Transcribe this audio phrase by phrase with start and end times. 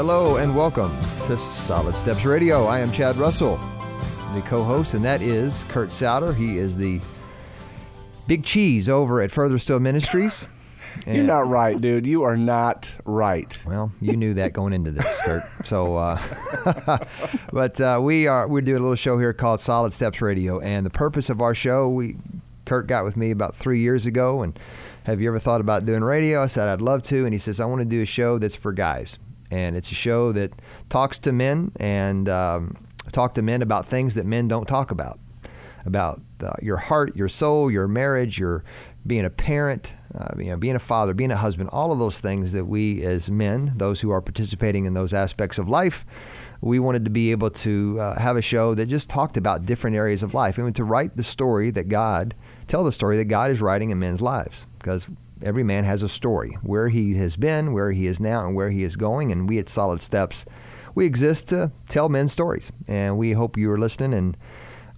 [0.00, 0.96] Hello and welcome
[1.26, 2.64] to Solid Steps Radio.
[2.64, 3.58] I am Chad Russell,
[4.32, 6.32] the co host, and that is Kurt Souter.
[6.32, 7.02] He is the
[8.26, 10.46] big cheese over at Further Still Ministries.
[11.06, 12.06] You're not right, dude.
[12.06, 13.62] You are not right.
[13.66, 15.42] Well, you knew that going into this, Kurt.
[15.64, 17.04] So, uh,
[17.52, 20.86] but uh, we are we're doing a little show here called Solid Steps Radio, and
[20.86, 22.16] the purpose of our show, we
[22.64, 24.58] Kurt got with me about three years ago, and
[25.04, 26.42] have you ever thought about doing radio?
[26.42, 28.56] I said I'd love to, and he says I want to do a show that's
[28.56, 29.18] for guys,
[29.50, 30.52] and it's a show that
[30.88, 32.76] talks to men and um,
[33.12, 35.18] talk to men about things that men don't talk about,
[35.84, 38.64] about uh, your heart, your soul, your marriage, your
[39.06, 42.20] being a parent, uh, you know, being a father, being a husband, all of those
[42.20, 46.04] things that we as men, those who are participating in those aspects of life,
[46.60, 49.96] we wanted to be able to uh, have a show that just talked about different
[49.96, 50.58] areas of life.
[50.58, 52.34] And to write the story that God,
[52.66, 54.66] tell the story that God is writing in men's lives.
[54.78, 55.08] Because
[55.42, 58.70] every man has a story where he has been, where he is now, and where
[58.70, 59.32] he is going.
[59.32, 60.44] And we at Solid Steps,
[60.94, 62.72] we exist to tell men's stories.
[62.88, 64.36] And we hope you are listening and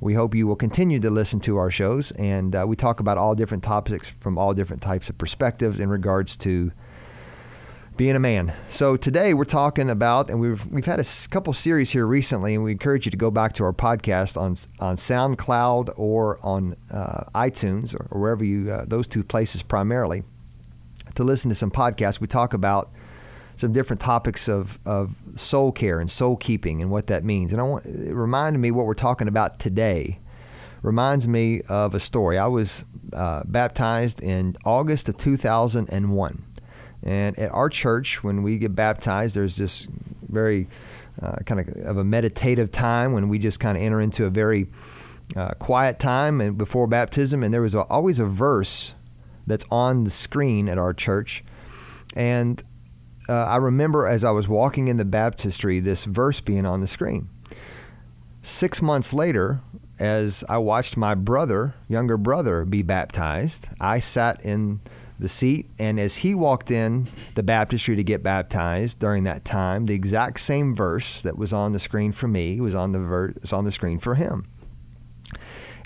[0.00, 2.10] we hope you will continue to listen to our shows.
[2.12, 5.88] And uh, we talk about all different topics from all different types of perspectives in
[5.88, 6.72] regards to
[7.96, 8.54] being a man.
[8.68, 12.64] So today we're talking about, and we've we've had a couple series here recently, and
[12.64, 17.24] we encourage you to go back to our podcast on on SoundCloud or on uh,
[17.34, 20.22] iTunes or, or, wherever you uh, those two places primarily
[21.14, 22.20] to listen to some podcasts.
[22.20, 22.90] We talk about
[23.56, 27.52] some different topics of, of soul care and soul keeping and what that means.
[27.52, 30.18] And I want it reminded me what we're talking about today.
[30.80, 32.38] Reminds me of a story.
[32.38, 36.44] I was uh, baptized in August of 2001
[37.02, 39.86] and at our church, when we get baptized, there's this
[40.28, 40.68] very
[41.20, 44.30] uh, kind of of a meditative time when we just kind of enter into a
[44.30, 44.66] very
[45.36, 47.42] uh, quiet time and before baptism.
[47.42, 48.94] And there was a, always a verse
[49.46, 51.44] that's on the screen at our church,
[52.14, 52.62] and
[53.28, 56.86] uh, I remember as I was walking in the baptistry, this verse being on the
[56.86, 57.28] screen.
[58.42, 59.60] Six months later,
[59.98, 64.80] as I watched my brother, younger brother, be baptized, I sat in
[65.22, 65.70] the seat.
[65.78, 70.40] And as he walked in the baptistry to get baptized during that time, the exact
[70.40, 73.64] same verse that was on the screen for me was on the ver- verse on
[73.64, 74.46] the screen for him.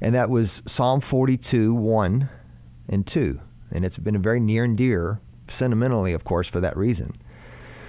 [0.02, 2.28] And that was Psalm 42, 1
[2.88, 3.40] and 2.
[3.70, 7.12] And it's been very near and dear, sentimentally, of course, for that reason.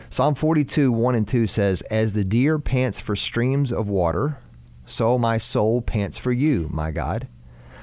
[0.09, 4.37] Psalm 42, 1 and 2 says, As the deer pants for streams of water,
[4.85, 7.27] so my soul pants for you, my God.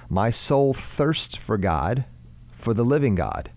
[0.09, 2.07] My soul thirsts for God,
[2.51, 3.51] for the living God.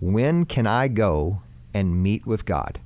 [0.00, 1.42] When can I go
[1.74, 2.80] and meet with God?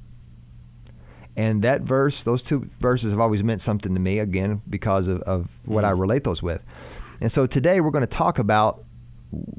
[1.36, 5.22] And that verse, those two verses have always meant something to me, again, because of,
[5.22, 5.86] of what mm-hmm.
[5.86, 6.62] I relate those with.
[7.20, 8.84] And so today we're going to talk about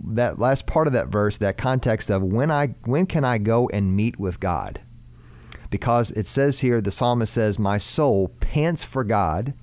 [0.08, 3.68] that last part of that verse, that context of when I when can I go
[3.70, 4.82] and meet with God?
[5.70, 9.54] Because it says here, the psalmist says, My soul pants for God,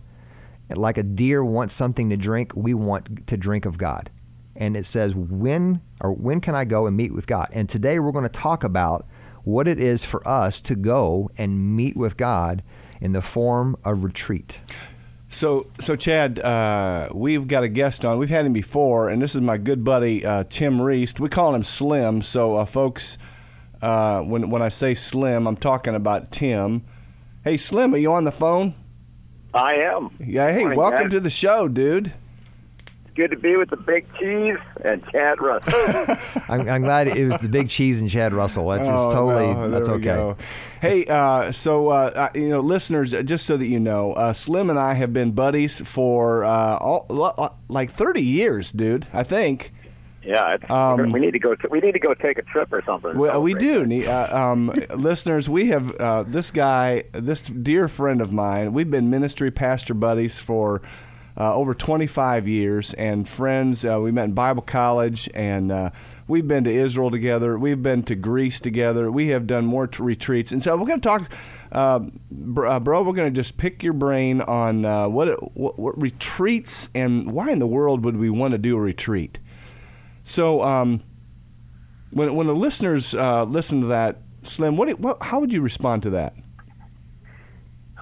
[0.69, 4.11] like a deer wants something to drink, we want to drink of God
[4.57, 7.49] and it says when or when can I go and meet with God?
[7.53, 9.07] And today we're going to talk about
[9.45, 12.63] what it is for us to go and meet with God
[13.01, 14.61] in the form of retreat.
[15.29, 18.19] So, so Chad, uh, we've got a guest on.
[18.19, 21.19] We've had him before, and this is my good buddy uh, Tim Reist.
[21.19, 22.23] We call him Slim.
[22.23, 23.17] So, uh, folks,
[23.81, 26.85] uh, when when I say Slim, I'm talking about Tim.
[27.43, 28.75] Hey, Slim, are you on the phone?
[29.55, 30.11] I am.
[30.21, 30.53] Yeah.
[30.53, 32.13] Hey, Morning, welcome to the show, dude
[33.15, 36.17] good to be with the Big Cheese and Chad Russell.
[36.49, 38.69] I'm, I'm, glad it was the Big Cheese and Chad Russell.
[38.69, 40.03] That's oh, totally no, that's okay.
[40.03, 40.37] Go.
[40.81, 44.79] Hey, uh, so uh, you know, listeners, just so that you know, uh, Slim and
[44.79, 47.07] I have been buddies for uh, all,
[47.69, 49.07] like 30 years, dude.
[49.13, 49.73] I think.
[50.25, 51.57] Yeah, um, we need to go.
[51.69, 53.19] we need to go take a trip or something.
[53.19, 53.83] Well, we do.
[54.09, 58.73] Uh, um, listeners, we have uh, this guy, this dear friend of mine.
[58.73, 60.81] We've been ministry pastor buddies for
[61.37, 63.85] uh, over 25 years and friends.
[63.85, 65.91] Uh, we met in Bible college and uh,
[66.29, 67.59] we've been to Israel together.
[67.59, 69.11] We've been to Greece together.
[69.11, 70.53] We have done more t- retreats.
[70.53, 71.31] And so we're going to talk,
[71.73, 72.01] uh,
[72.31, 76.01] bro, uh, bro, we're going to just pick your brain on uh, what, what, what,
[76.01, 79.39] retreats and why in the world would we want to do a retreat?
[80.25, 81.03] So um,
[82.11, 86.11] when, when the listeners listen to that, Slim, what, what, how would you respond to
[86.11, 86.35] that?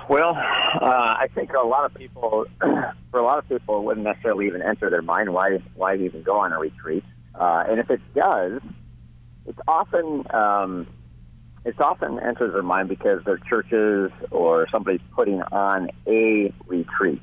[0.09, 0.35] Well,
[0.75, 2.47] uh, I think a lot of people,
[3.11, 6.23] for a lot of people, it wouldn't necessarily even enter their mind why why even
[6.23, 7.05] go on a retreat.
[7.35, 8.61] Uh, and if it does,
[9.47, 10.87] it's often um,
[11.65, 17.23] it's often enters their mind because their churches or somebody's putting on a retreat.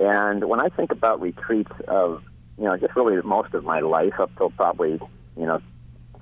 [0.00, 2.22] And when I think about retreats of
[2.58, 5.00] you know just really most of my life up till probably
[5.36, 5.60] you know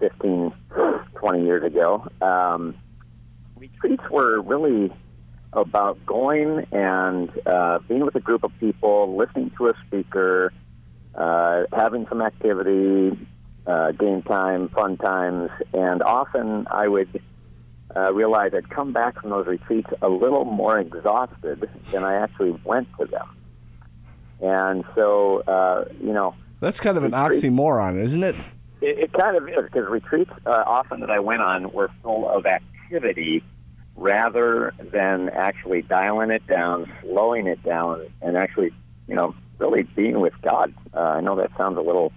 [0.00, 0.52] 15,
[1.14, 2.08] 20 years ago.
[2.20, 2.74] Um,
[3.56, 4.90] retreats were really
[5.52, 10.52] about going and uh, being with a group of people, listening to a speaker,
[11.14, 13.18] uh, having some activity,
[13.66, 17.20] uh, game time, fun times, and often I would
[17.96, 22.52] uh, realize I'd come back from those retreats a little more exhausted than I actually
[22.64, 23.36] went to them.
[24.40, 27.42] And so, uh, you know, That's kind of an Retreat.
[27.42, 28.36] oxymoron, isn't it?
[28.80, 32.28] it, it kind of is because retreats uh, often that I went on were full
[32.30, 33.42] of activity
[33.96, 38.70] rather than actually dialing it down, slowing it down, and actually,
[39.06, 40.74] you know, really being with God.
[40.94, 42.12] Uh, I know that sounds a little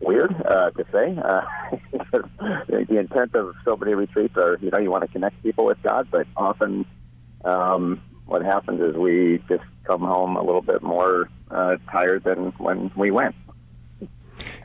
[0.00, 1.16] weird uh, to say.
[1.16, 1.42] Uh,
[2.68, 5.80] the intent of so many retreats are, you know, you want to connect people with
[5.82, 6.84] God, but often
[7.44, 12.52] um, what happens is we just come home a little bit more uh, tired than
[12.58, 13.34] when we went.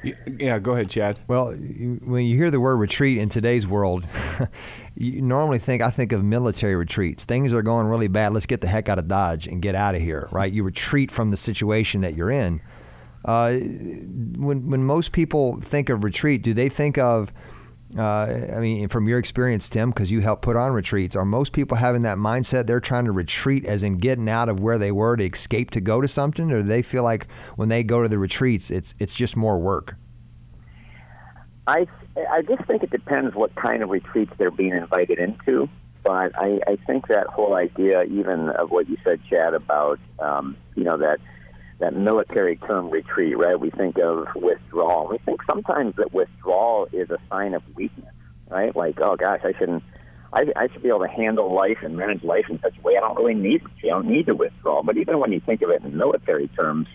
[0.04, 1.20] Yeah, go ahead, Chad.
[1.28, 4.08] Well, when you hear the word retreat in today's world,
[4.96, 7.26] you normally think I think of military retreats.
[7.26, 8.34] Things are going really bad.
[8.34, 10.52] Let's get the heck out of Dodge and get out of here, right?
[10.52, 12.62] You retreat from the situation that you're in.
[13.26, 17.34] Uh, when when most people think of retreat, do they think of
[17.96, 18.02] uh,
[18.56, 21.78] I mean, from your experience, Tim, because you help put on retreats, are most people
[21.78, 25.16] having that mindset they're trying to retreat as in getting out of where they were
[25.16, 28.18] to escape to go to something, or they feel like when they go to the
[28.18, 29.96] retreats, it's it's just more work?
[31.66, 31.88] I
[32.30, 35.70] I just think it depends what kind of retreats they're being invited into.
[36.04, 40.58] But I, I think that whole idea, even of what you said, Chad, about um,
[40.76, 41.20] you know that
[41.80, 43.60] that military term retreat, right?
[43.60, 45.10] We think of withdrawal.
[45.10, 48.14] We think sometimes that withdrawal is a sign of weakness,
[48.50, 48.76] right?
[48.76, 49.84] Like, oh gosh, I shouldn't.
[50.34, 52.98] I, I should be able to handle life and manage life in such a way
[52.98, 53.62] I don't really need.
[53.84, 54.84] I don't need to withdraw.
[54.84, 56.88] But even when you think of it in military terms,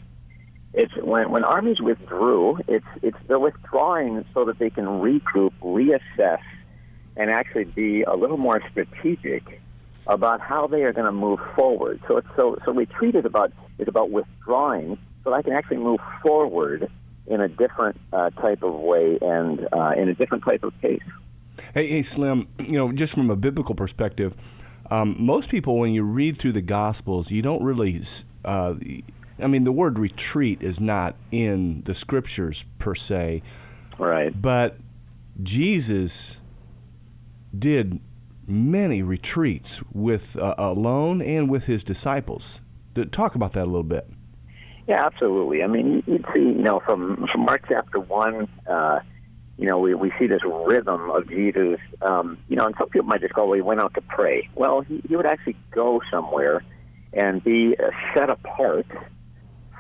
[0.75, 6.43] it's when when armies withdrew, it's it's they're withdrawing so that they can regroup, reassess,
[7.17, 9.61] and actually be a little more strategic
[10.06, 12.00] about how they are going to move forward.
[12.08, 13.52] So it's so so retreat is about
[13.82, 16.90] is about withdrawing so that I can actually move forward
[17.26, 21.02] in a different uh, type of way and uh, in a different type of pace.
[21.75, 22.49] Hey, hey, Slim.
[22.58, 24.34] You know, just from a biblical perspective,
[24.90, 28.00] um, most people, when you read through the Gospels, you don't really.
[28.44, 28.75] Uh,
[29.38, 33.43] I mean, the word retreat is not in the scriptures per se,
[33.99, 34.40] Right.
[34.40, 34.76] but
[35.43, 36.40] Jesus
[37.56, 38.00] did
[38.46, 42.61] many retreats with uh, alone and with his disciples.
[43.11, 44.09] Talk about that a little bit.
[44.89, 45.62] Yeah, absolutely.
[45.62, 49.00] I mean, you'd see, you know, from from Mark chapter one, uh,
[49.56, 51.79] you know, we we see this rhythm of Jesus.
[52.00, 54.49] Um, you know, and some people might just go, "Well, he went out to pray."
[54.55, 56.65] Well, he, he would actually go somewhere
[57.12, 58.87] and be uh, set apart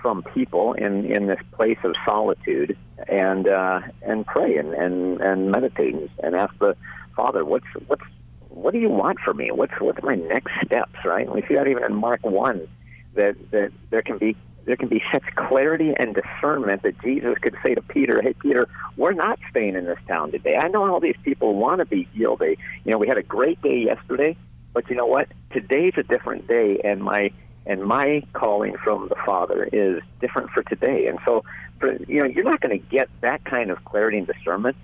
[0.00, 2.76] from people in in this place of solitude
[3.08, 6.76] and uh, and pray and and and meditate and, ask the
[7.16, 8.04] Father, "What's what's
[8.48, 9.50] what do you want from me?
[9.50, 11.32] What's what's my next steps?" Right?
[11.32, 12.68] We see that even in Mark one
[13.14, 17.56] that that there can be there can be such clarity and discernment that Jesus could
[17.64, 20.56] say to Peter, "Hey, Peter, we're not staying in this town today.
[20.56, 22.42] I know all these people want to be healed.
[22.42, 22.56] You
[22.92, 24.36] know, we had a great day yesterday,
[24.72, 25.28] but you know what?
[25.52, 27.30] Today's a different day, and my
[27.66, 31.06] and my calling from the Father is different for today.
[31.06, 31.44] And so,
[31.78, 34.76] for, you know, you're not going to get that kind of clarity and discernment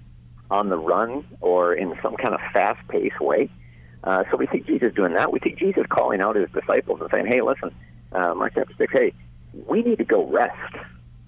[0.50, 3.50] on the run or in some kind of fast-paced way.
[4.04, 5.32] Uh, so we see Jesus doing that.
[5.32, 7.74] We see Jesus calling out his disciples and saying, "Hey, listen,
[8.12, 8.92] Mark chapter six.
[8.92, 9.12] Hey,
[9.66, 10.74] we need to go rest."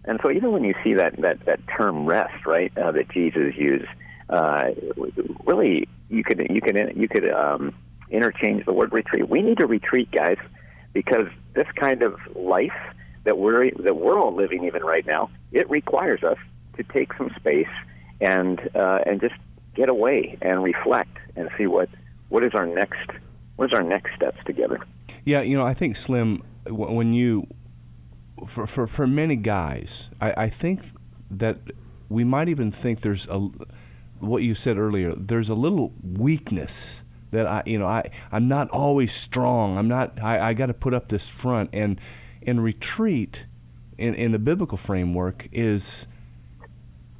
[0.04, 3.54] And so even when you see that that that term rest, right, uh, that Jesus
[3.56, 3.88] used,
[4.28, 4.70] uh,
[5.44, 7.74] really you could you could you could um,
[8.10, 9.28] interchange the word retreat.
[9.28, 10.38] We need to retreat, guys,
[10.92, 12.72] because this kind of life
[13.24, 16.38] that we're that we're all living even right now, it requires us
[16.76, 17.68] to take some space
[18.20, 19.34] and uh, and just
[19.74, 21.88] get away and reflect and see what
[22.28, 23.10] what is our next
[23.56, 24.80] what is our next steps together.
[25.24, 27.46] Yeah, you know, I think Slim, when you,
[28.46, 30.82] for for, for many guys, I, I think
[31.30, 31.58] that
[32.08, 33.48] we might even think there's a,
[34.18, 35.14] what you said earlier.
[35.14, 39.78] There's a little weakness that I, you know, I I'm not always strong.
[39.78, 40.20] I'm not.
[40.22, 42.00] I, I got to put up this front and
[42.42, 43.46] and retreat,
[43.98, 46.06] in in the biblical framework is.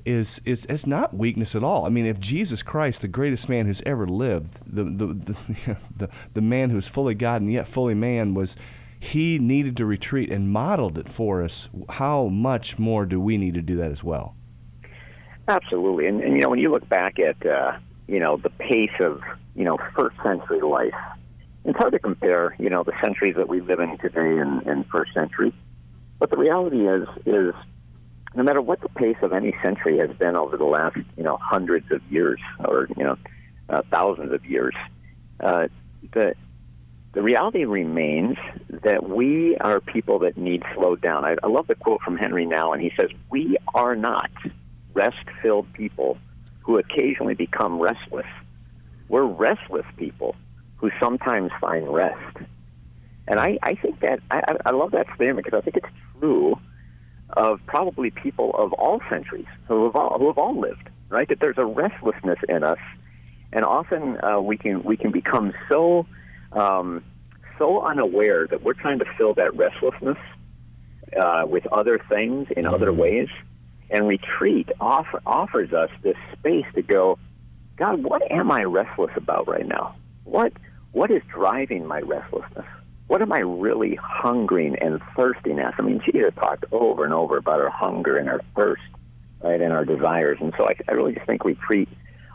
[0.06, 1.85] Is, is it's not weakness at all.
[1.85, 6.09] I mean, if Jesus Christ, the greatest man who's ever lived, the the the, the,
[6.32, 8.56] the man who's fully God and yet fully man was,
[9.00, 11.71] he needed to retreat and modeled it for us.
[11.88, 14.37] How much more do we need to do that as well?
[15.49, 18.92] Absolutely, and, and you know when you look back at uh, you know the pace
[19.00, 19.23] of
[19.57, 20.95] you know first century life,
[21.64, 24.87] it's hard to compare you know the centuries that we live in today and, and
[24.88, 25.52] first century.
[26.19, 27.54] But the reality is is
[28.35, 31.38] no matter what the pace of any century has been over the last you know
[31.40, 33.16] hundreds of years or you know
[33.71, 34.75] uh, thousands of years,
[35.40, 35.69] uh,
[36.12, 36.35] the
[37.12, 38.37] the reality remains
[38.85, 41.25] that we are people that need slowed down.
[41.25, 42.81] I, I love the quote from Henri Nouwen.
[42.81, 44.31] He says, "We are not
[44.95, 46.19] rest-filled people
[46.61, 48.26] who occasionally become restless.
[49.09, 50.37] We're restless people
[50.76, 52.37] who sometimes find rest."
[53.26, 56.59] And I, I think that I, I love that statement because I think it's true
[57.33, 60.88] of probably people of all centuries who have all, who have all lived.
[61.09, 62.79] Right, that there's a restlessness in us,
[63.52, 66.07] and often uh, we can we can become so
[66.52, 67.04] um,
[67.59, 70.19] so unaware that we're trying to fill that restlessness
[71.19, 72.75] uh, with other things in mm-hmm.
[72.75, 73.28] other ways.
[73.90, 77.19] And retreat offer, offers us this space to go,
[77.76, 79.97] God, what am I restless about right now?
[80.25, 80.52] What
[80.92, 82.66] what is driving my restlessness?
[83.07, 85.83] What am I really hungering and thirsting after?
[85.83, 88.83] I mean, Jesus talked over and over about our hunger and our thirst,
[89.42, 90.38] right, and our desires.
[90.40, 91.88] And so I, I really just think retreat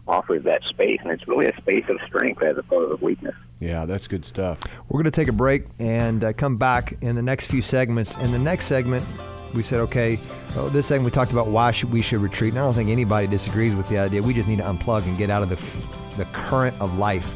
[0.07, 3.35] offers that space, and it's really a space of strength as opposed to weakness.
[3.59, 4.59] Yeah, that's good stuff.
[4.89, 8.17] We're going to take a break and uh, come back in the next few segments.
[8.17, 9.05] In the next segment,
[9.53, 10.19] we said, okay,
[10.55, 12.53] well, this segment we talked about why should we should retreat.
[12.53, 14.21] And I don't think anybody disagrees with the idea.
[14.21, 17.33] We just need to unplug and get out of the, f- the current of life.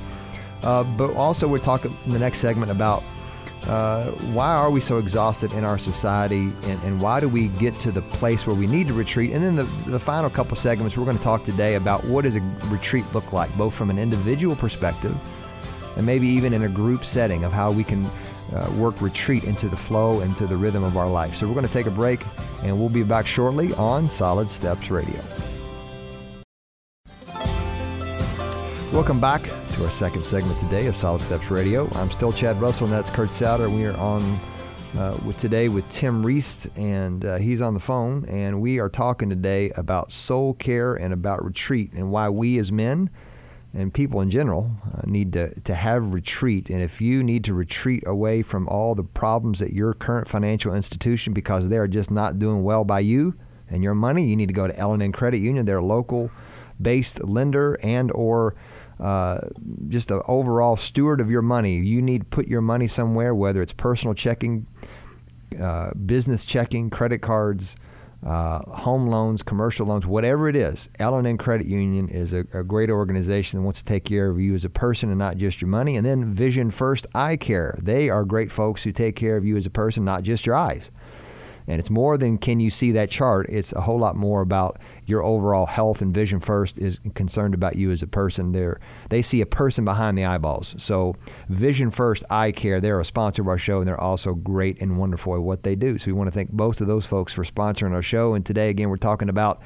[0.61, 3.03] Uh, but also, we're talking in the next segment about
[3.67, 7.73] uh, why are we so exhausted in our society and, and, why do we get
[7.81, 9.31] to the place where we need to retreat?
[9.31, 12.35] And then the, the final couple segments we're going to talk today about what does
[12.35, 15.15] a retreat look like both from an individual perspective
[15.97, 18.09] and maybe even in a group setting of how we can
[18.53, 21.35] uh, work retreat into the flow and to the rhythm of our life.
[21.35, 22.21] So we're going to take a break
[22.63, 25.21] and we'll be back shortly on solid steps radio.
[28.91, 29.43] Welcome back
[29.79, 31.89] to our second segment today of Solid Steps Radio.
[31.93, 33.69] I'm still Chad Russell, and that's Kurt Souter.
[33.69, 34.21] We are on
[34.97, 38.89] uh, with today with Tim Reist, and uh, he's on the phone, and we are
[38.89, 43.09] talking today about soul care and about retreat, and why we as men
[43.73, 46.69] and people in general uh, need to, to have retreat.
[46.69, 50.73] And if you need to retreat away from all the problems at your current financial
[50.73, 53.33] institution because they are just not doing well by you
[53.69, 55.65] and your money, you need to go to L&N Credit Union.
[55.65, 56.31] They're local
[56.81, 58.55] based lender and or
[58.99, 59.39] uh,
[59.87, 61.77] just an overall steward of your money.
[61.77, 64.67] You need to put your money somewhere, whether it's personal checking,
[65.59, 67.75] uh, business checking, credit cards,
[68.25, 70.89] uh, home loans, commercial loans, whatever it is.
[70.99, 74.53] L&N Credit Union is a, a, great organization that wants to take care of you
[74.55, 75.95] as a person and not just your money.
[75.95, 77.77] And then Vision First Eye Care.
[77.81, 80.55] They are great folks who take care of you as a person, not just your
[80.55, 80.91] eyes.
[81.69, 83.45] And it's more than can you see that chart.
[83.47, 87.75] It's a whole lot more about your overall health and vision first is concerned about
[87.75, 88.53] you as a person.
[88.53, 90.73] They're, they see a person behind the eyeballs.
[90.79, 91.15] So
[91.47, 94.97] Vision First Eye Care, they're a sponsor of our show and they're also great and
[94.97, 95.99] wonderful at what they do.
[95.99, 98.33] So we want to thank both of those folks for sponsoring our show.
[98.33, 99.61] And today, again, we're talking about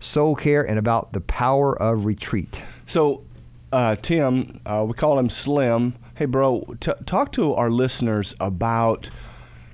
[0.00, 2.60] soul care and about the power of retreat.
[2.84, 3.24] So,
[3.72, 5.94] uh, Tim, uh, we call him Slim.
[6.14, 9.08] Hey, bro, t- talk to our listeners about–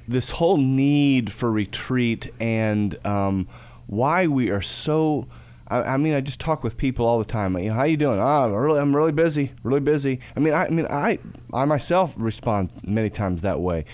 [0.08, 3.46] this whole need for retreat and um,
[3.86, 5.28] why we are so.
[5.68, 7.56] I, I, mean, I just talk with people all the time.
[7.58, 8.18] You know, how you doing?
[8.18, 10.18] Oh, I'm really, I'm really busy, really busy.
[10.34, 11.18] I mean, I, I mean, I,
[11.52, 13.84] I myself respond many times that way.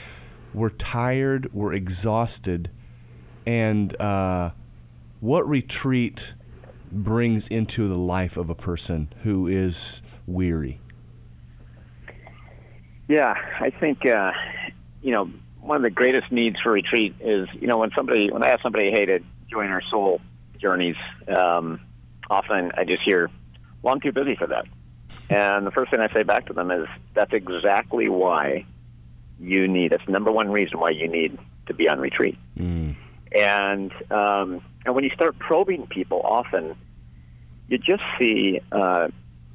[0.55, 2.71] We're tired, we're exhausted,
[3.45, 4.51] and uh,
[5.19, 6.35] what retreat
[6.93, 10.81] brings into the life of a person who is weary?
[13.09, 14.31] Yeah, I think uh,
[15.03, 15.29] you know
[15.65, 18.63] one of the greatest needs for retreat is, you know, when somebody, when I ask
[18.63, 20.21] somebody, hey, to join our soul
[20.61, 20.97] journeys,
[21.35, 21.81] um,
[22.29, 23.31] often I just hear,
[23.81, 24.67] well, I'm too busy for that.
[25.31, 28.67] And the first thing I say back to them is, that's exactly why
[29.41, 32.39] you need, that's number one reason why you need to be on retreat.
[32.59, 32.97] Mm.
[33.35, 36.77] And, um, and when you start probing people, often
[37.69, 39.09] you just see uh,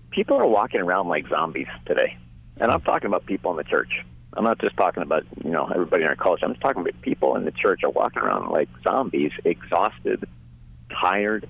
[0.10, 2.18] people are walking around like zombies today.
[2.60, 4.04] And I'm talking about people in the church.
[4.34, 6.46] I'm not just talking about you know everybody in our culture.
[6.46, 10.26] I'm just talking about people in the church are walking around like zombies, exhausted,
[11.02, 11.50] tired,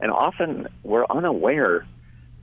[0.00, 1.86] and often we're unaware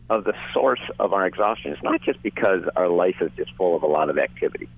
[0.09, 1.71] of the source of our exhaustion.
[1.71, 4.69] It's not just because our life is just full of a lot of activity.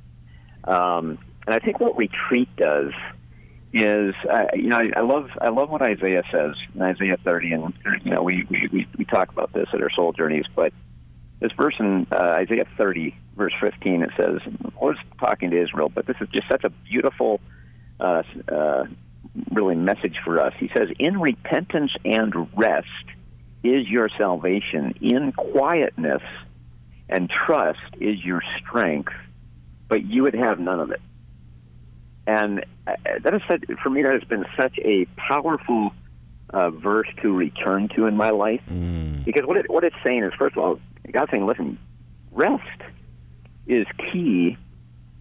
[0.63, 2.91] Um, and I think what retreat does
[3.73, 7.51] is, uh, you know, I, I love I love what Isaiah says in Isaiah 30,
[7.51, 10.73] and you know we we we, we talk about this at our soul journeys, but
[11.45, 14.39] this verse in uh, Isaiah 30, verse 15, it says,
[14.81, 17.39] Lord's talking to Israel, but this is just such a beautiful,
[17.99, 18.85] uh, uh,
[19.51, 20.53] really message for us.
[20.59, 22.87] He says, In repentance and rest
[23.63, 26.23] is your salvation, in quietness
[27.09, 29.13] and trust is your strength,
[29.87, 31.01] but you would have none of it.
[32.25, 35.91] And uh, that is such, for me, that has been such a powerful
[36.51, 38.61] uh, verse to return to in my life.
[38.69, 39.25] Mm.
[39.25, 40.79] Because what it, what it's saying is, first of all,
[41.11, 41.77] God's saying, listen,
[42.31, 42.81] rest.
[43.67, 44.57] is key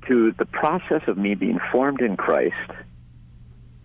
[0.07, 2.71] to the process of me being formed in Christ.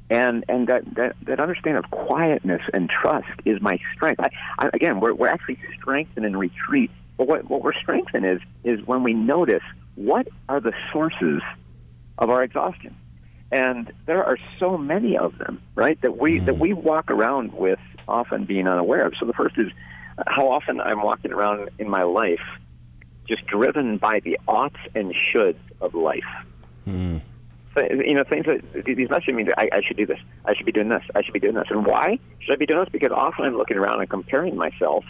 [0.09, 4.19] And, and that, that, that understanding of quietness and trust is my strength.
[4.19, 6.91] I, I, again, we're, we're actually strengthened in retreat.
[7.17, 9.61] But what, what we're strengthened is, is when we notice
[9.95, 11.41] what are the sources
[12.17, 12.95] of our exhaustion.
[13.51, 16.45] And there are so many of them, right, that we, mm.
[16.45, 19.13] that we walk around with often being unaware of.
[19.19, 19.71] So the first is
[20.27, 22.41] how often I'm walking around in my life
[23.27, 26.23] just driven by the oughts and shoulds of life.
[26.87, 27.21] Mm.
[27.75, 30.65] So, you know, things that these messages mean I, I should do this, I should
[30.65, 31.67] be doing this, I should be doing this.
[31.69, 32.89] And why should I be doing this?
[32.91, 35.05] Because often I'm looking around and comparing myself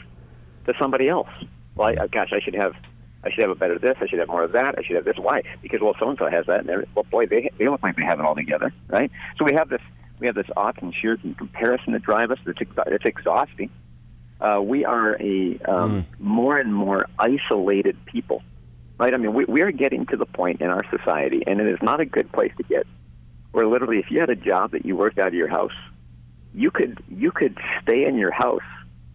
[0.65, 1.29] to somebody else.
[1.75, 2.74] Well, I, gosh, I should have
[3.23, 3.97] I should have a better this.
[3.99, 4.75] I should have more of that.
[4.77, 5.17] I should have this.
[5.17, 5.41] Why?
[5.61, 8.03] Because well, so and so has that, and well, boy, they they look like they
[8.03, 9.11] have it all together, right?
[9.38, 9.81] So we have this
[10.19, 12.39] we have this oughts and shoulds and comparison that drive us.
[12.45, 13.69] It's it's exhausting.
[14.39, 16.05] Uh, we are a um, mm.
[16.19, 18.41] more and more isolated people,
[18.97, 19.13] right?
[19.13, 21.79] I mean, we we are getting to the point in our society, and it is
[21.81, 22.88] not a good place to get.
[23.51, 25.75] Where literally, if you had a job that you worked out of your house,
[26.53, 28.61] you could you could stay in your house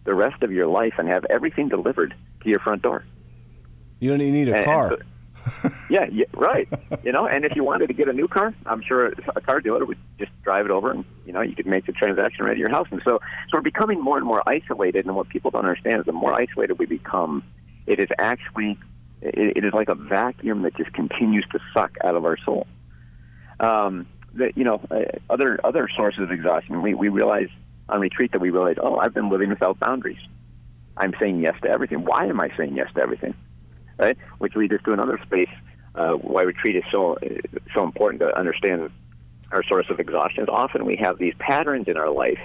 [0.05, 3.05] the rest of your life and have everything delivered to your front door.
[4.01, 4.93] You don't even need a and, car.
[4.93, 5.03] And
[5.63, 6.69] so, yeah, yeah, right.
[7.03, 9.61] you know, and if you wanted to get a new car, I'm sure a car
[9.61, 12.53] dealer would just drive it over, and you know, you could make the transaction right
[12.53, 12.89] at your house.
[12.91, 13.21] And so,
[13.51, 15.07] so we're becoming more and more isolated.
[15.07, 17.43] And what people don't understand is the more isolated we become,
[17.87, 18.79] it is actually
[19.21, 22.67] it, it is like a vacuum that just continues to suck out of our soul.
[23.61, 26.83] Um, that you know, uh, other other sources of exhaustion.
[26.83, 27.49] We we realize
[27.89, 30.19] on retreat that we realize, oh, I've been living without boundaries.
[30.97, 32.05] I'm saying yes to everything.
[32.05, 33.35] Why am I saying yes to everything?
[33.99, 34.17] Right?
[34.39, 35.49] Which leads us to another space
[35.95, 37.17] uh, why retreat is so
[37.75, 38.91] so important to understand
[39.53, 40.47] our source of exhaustion.
[40.49, 42.41] Often we have these patterns in our life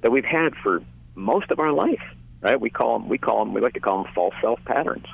[0.00, 0.82] that we've had for
[1.14, 2.02] most of our life,
[2.40, 2.60] right?
[2.60, 5.06] We call them we call them we like to call them false self patterns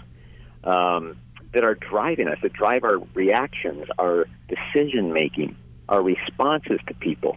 [0.63, 1.17] um,
[1.53, 5.57] that are driving us, that drive our reactions, our decision making,
[5.89, 7.37] our responses to people,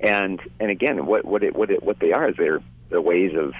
[0.00, 3.32] and and again, what what it, what it, what they are is they're the ways
[3.36, 3.54] of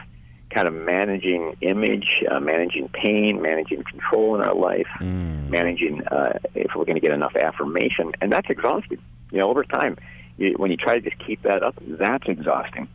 [0.54, 5.48] kind of managing image, uh, managing pain, managing control in our life, mm.
[5.50, 9.02] managing uh, if we're going to get enough affirmation, and that's exhausting.
[9.32, 9.96] You know, over time,
[10.38, 12.88] you, when you try to just keep that up, that's exhausting.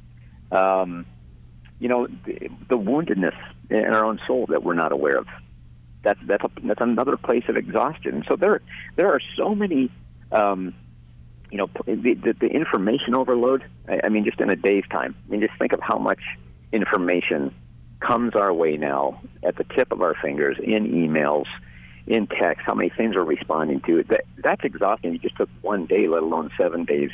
[0.51, 1.05] Um,
[1.79, 3.35] you know, the, the woundedness
[3.69, 5.27] in our own soul that we're not aware of.
[6.01, 8.23] That's that's a, that's another place of exhaustion.
[8.27, 8.61] So there
[8.95, 9.91] there are so many.
[10.31, 10.73] Um,
[11.51, 13.63] you know, the, the, the information overload.
[13.87, 15.15] I, I mean, just in a day's time.
[15.27, 16.19] I mean, just think of how much
[16.71, 17.53] information
[17.99, 21.45] comes our way now at the tip of our fingers in emails,
[22.07, 24.03] in text, how many things we're responding to.
[24.03, 25.13] That, that's exhausting.
[25.13, 27.11] You just took one day, let alone seven days,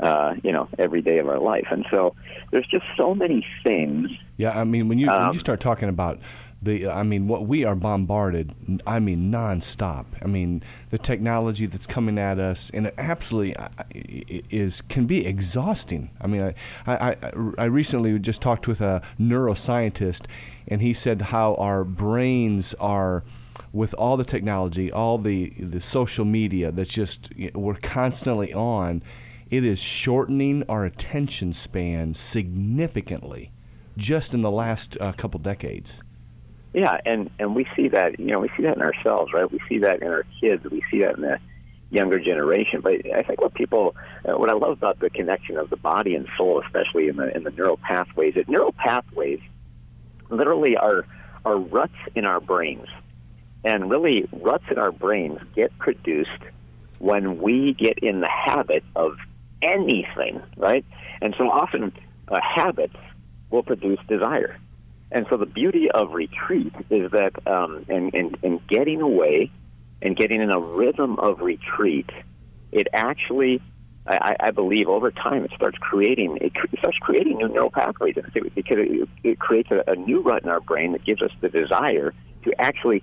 [0.00, 1.68] uh, you know, every day of our life.
[1.70, 2.14] And so
[2.50, 4.10] there's just so many things.
[4.36, 6.18] Yeah, I mean, when you, um, when you um, start talking about
[6.62, 8.54] the I mean what we are bombarded
[8.86, 10.06] I mean nonstop.
[10.22, 13.54] I mean the technology that's coming at us and it absolutely
[14.50, 16.10] is can be exhausting.
[16.20, 16.54] I mean
[16.86, 17.16] I, I
[17.58, 20.26] I recently just talked with a neuroscientist
[20.66, 23.22] and he said how our brains are
[23.72, 29.02] with all the technology, all the the social media that's just we're constantly on,
[29.50, 33.52] it is shortening our attention span significantly
[33.96, 36.02] just in the last uh, couple decades.
[36.72, 39.50] Yeah, and and we see that you know we see that in ourselves, right?
[39.50, 40.64] We see that in our kids.
[40.70, 41.38] We see that in the
[41.90, 42.80] younger generation.
[42.82, 46.14] But I think what people, uh, what I love about the connection of the body
[46.14, 49.40] and soul, especially in the in the neural pathways, that neural pathways
[50.30, 51.06] literally are
[51.44, 52.88] are ruts in our brains,
[53.64, 56.30] and really ruts in our brains get produced
[56.98, 59.12] when we get in the habit of
[59.62, 60.84] anything, right?
[61.20, 61.92] And so often
[62.28, 62.96] uh, habits
[63.50, 64.56] will produce desire.
[65.12, 69.50] And so the beauty of retreat is that, um, and, and, and getting away
[70.02, 72.10] and getting in a rhythm of retreat,
[72.72, 73.62] it actually,
[74.06, 78.76] I, I believe, over time, it starts creating it starts creating new neural pathways because
[78.78, 82.12] it, it creates a, a new rut in our brain that gives us the desire
[82.44, 83.02] to actually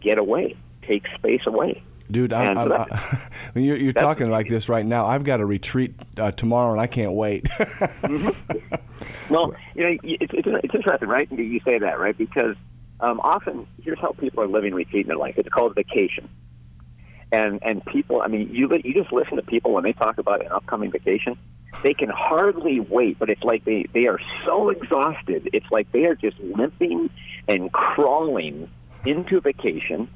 [0.00, 1.82] get away, take space away.
[2.10, 5.06] Dude, I, I, I, I you're, you're talking like this right now.
[5.06, 7.44] I've got a retreat uh, tomorrow, and I can't wait.
[7.44, 8.76] mm-hmm.
[9.30, 11.30] Well, you know, it's, it's, it's interesting, right?
[11.30, 12.18] You say that, right?
[12.18, 12.56] Because
[12.98, 15.34] um, often, here's how people are living retreat in their life.
[15.38, 16.28] It's called vacation,
[17.30, 18.20] and and people.
[18.22, 21.38] I mean, you you just listen to people when they talk about an upcoming vacation.
[21.84, 25.48] They can hardly wait, but it's like they they are so exhausted.
[25.52, 27.08] It's like they are just limping
[27.46, 28.68] and crawling
[29.06, 30.08] into vacation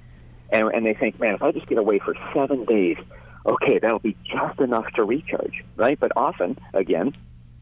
[0.51, 2.97] and, and they think, man, if I just get away for seven days,
[3.47, 5.99] okay, that'll be just enough to recharge, right?
[5.99, 7.13] But often, again,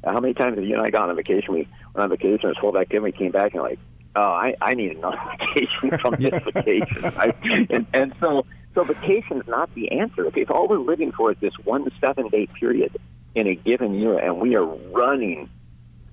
[0.05, 1.55] how many times have you and I gone on vacation?
[1.55, 3.79] We went on vacation, it was full activity, we came back and like,
[4.16, 7.05] oh, I, I need another vacation from this vacation.
[7.05, 7.33] I,
[7.71, 10.27] and, and so, so vacation is not the answer.
[10.27, 12.97] Okay, if all we're living for is this one seven day period
[13.35, 15.49] in a given year, and we are running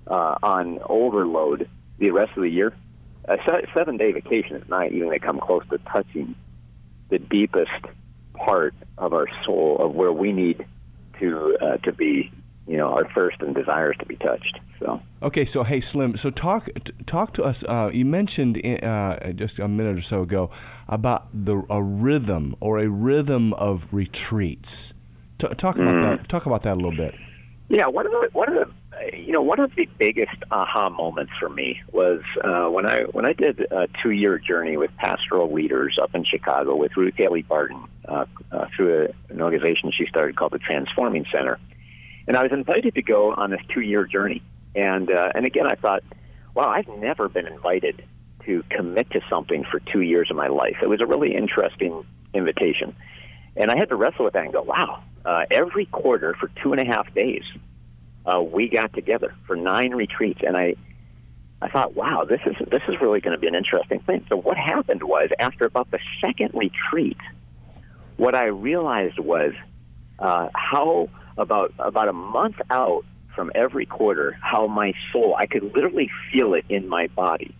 [0.07, 2.73] uh, on overload the rest of the year,
[3.25, 3.37] a
[3.75, 6.35] seven day vacation is not even going to come close to touching
[7.09, 7.85] the deepest
[8.33, 10.65] part of our soul of where we need
[11.19, 12.31] to uh, to be
[12.67, 14.59] you know our thirst and desires to be touched.
[14.79, 16.69] So okay, so hey Slim, so talk
[17.05, 17.63] talk to us.
[17.67, 20.51] Uh, you mentioned uh, just a minute or so ago
[20.87, 24.93] about the a rhythm or a rhythm of retreats.
[25.39, 26.01] T- talk about mm.
[26.17, 26.29] that.
[26.29, 27.15] Talk about that a little bit.
[27.69, 28.73] Yeah, one of the one of the
[29.13, 33.25] you know one of the biggest aha moments for me was uh, when I when
[33.25, 37.43] I did a two year journey with pastoral leaders up in Chicago with Ruth Haley
[37.43, 41.59] Barton uh, uh, through a, an organization she started called the Transforming Center
[42.29, 44.43] and I was invited to go on this two year journey.
[44.75, 46.03] And uh, and again, I thought,
[46.53, 48.05] wow, I've never been invited
[48.45, 50.77] to commit to something for two years of my life.
[50.81, 52.95] It was a really interesting invitation,
[53.57, 55.03] and I had to wrestle with that and go, wow.
[55.25, 57.43] Uh, every quarter for two and a half days,
[58.29, 60.75] uh, we got together for nine retreats, and I.
[61.61, 64.25] I thought, wow, this is this is really going to be an interesting thing.
[64.29, 67.17] So what happened was, after about the second retreat,
[68.15, 69.51] what I realized was
[70.19, 75.63] uh, how about about a month out from every quarter how my soul I could
[75.63, 77.55] literally feel it in my body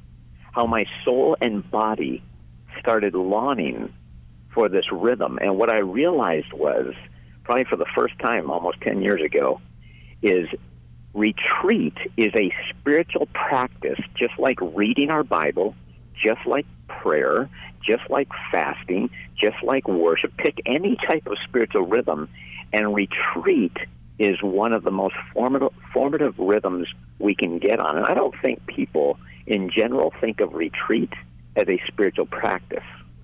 [0.52, 2.22] how my soul and body
[2.80, 3.94] started longing
[4.54, 6.94] for this rhythm and what I realized was
[7.44, 9.62] probably for the first time almost 10 years ago
[10.22, 10.48] is
[11.14, 15.76] retreat is a spiritual practice just like reading our bible
[16.14, 17.50] just like prayer
[17.82, 22.30] just like fasting just like worship pick any type of spiritual rhythm
[22.74, 23.76] and retreat
[24.20, 26.88] is one of the most formative, formative rhythms
[27.20, 27.98] we can get on.
[27.98, 31.12] And I don't think people in general think of retreat
[31.56, 32.84] as a spiritual practice.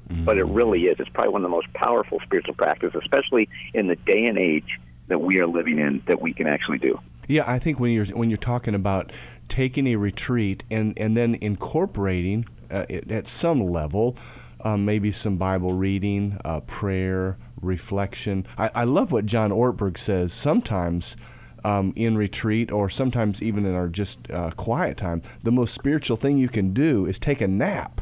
[0.10, 0.24] Mm-hmm.
[0.24, 0.98] But it really is.
[1.00, 4.80] It's probably one of the most powerful spiritual practices, especially in the day and age
[5.08, 7.00] that we are living in, that we can actually do.
[7.28, 9.12] Yeah, I think when you're when you're talking about
[9.48, 14.18] taking a retreat and and then incorporating uh, at some level,
[14.62, 18.46] um, maybe some Bible reading, uh, prayer, reflection.
[18.58, 20.34] I, I love what John Ortberg says.
[20.34, 21.16] Sometimes
[21.64, 26.18] um, in retreat, or sometimes even in our just uh, quiet time, the most spiritual
[26.18, 28.02] thing you can do is take a nap.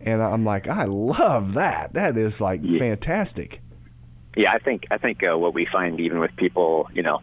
[0.00, 1.94] And I'm like, I love that.
[1.94, 2.78] That is like yeah.
[2.78, 3.60] fantastic.
[4.36, 7.20] Yeah, I think I think uh, what we find even with people, you know,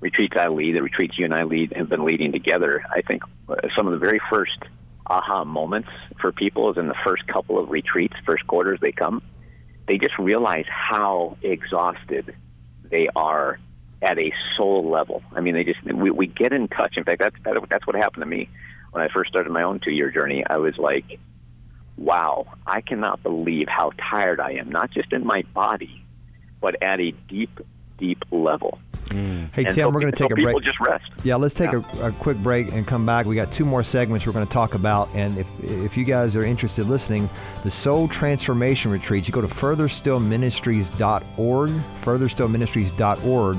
[0.00, 2.84] retreats I lead, the retreats you and I lead have been leading together.
[2.90, 4.58] I think uh, some of the very first
[5.06, 5.88] aha moments
[6.20, 9.22] for people is in the first couple of retreats, first quarters they come
[9.86, 12.34] they just realize how exhausted
[12.90, 13.58] they are
[14.02, 15.22] at a soul level.
[15.32, 16.96] I mean, they just we, we get in touch.
[16.96, 17.36] In fact, that's
[17.68, 18.48] that's what happened to me
[18.92, 20.44] when I first started my own two year journey.
[20.48, 21.18] I was like,
[21.96, 26.03] wow, I cannot believe how tired I am, not just in my body,
[26.64, 27.60] but at a deep,
[27.98, 28.78] deep level.
[29.08, 29.52] Mm.
[29.52, 30.62] Hey, and Tim, so, we're going to take a break.
[30.62, 31.04] just rest.
[31.22, 31.82] Yeah, let's take yeah.
[32.00, 33.26] A, a, quick break and come back.
[33.26, 35.10] We got two more segments we're going to talk about.
[35.14, 37.28] And if, if you guys are interested listening,
[37.64, 43.56] the Soul Transformation Retreats, you go to furtherstillministries.org, furtherstillministries.org.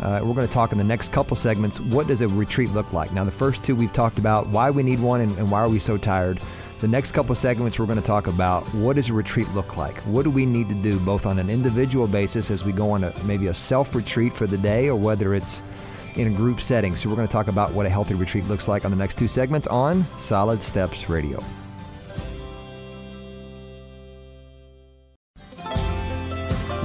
[0.00, 2.92] Uh, we're going to talk in the next couple segments what does a retreat look
[2.92, 5.58] like now the first two we've talked about why we need one and, and why
[5.58, 6.40] are we so tired
[6.80, 9.96] the next couple segments, we're going to talk about what does a retreat look like?
[10.02, 13.04] What do we need to do both on an individual basis as we go on
[13.04, 15.60] a, maybe a self retreat for the day or whether it's
[16.14, 16.96] in a group setting.
[16.96, 19.18] So we're going to talk about what a healthy retreat looks like on the next
[19.18, 21.42] two segments on Solid Steps Radio.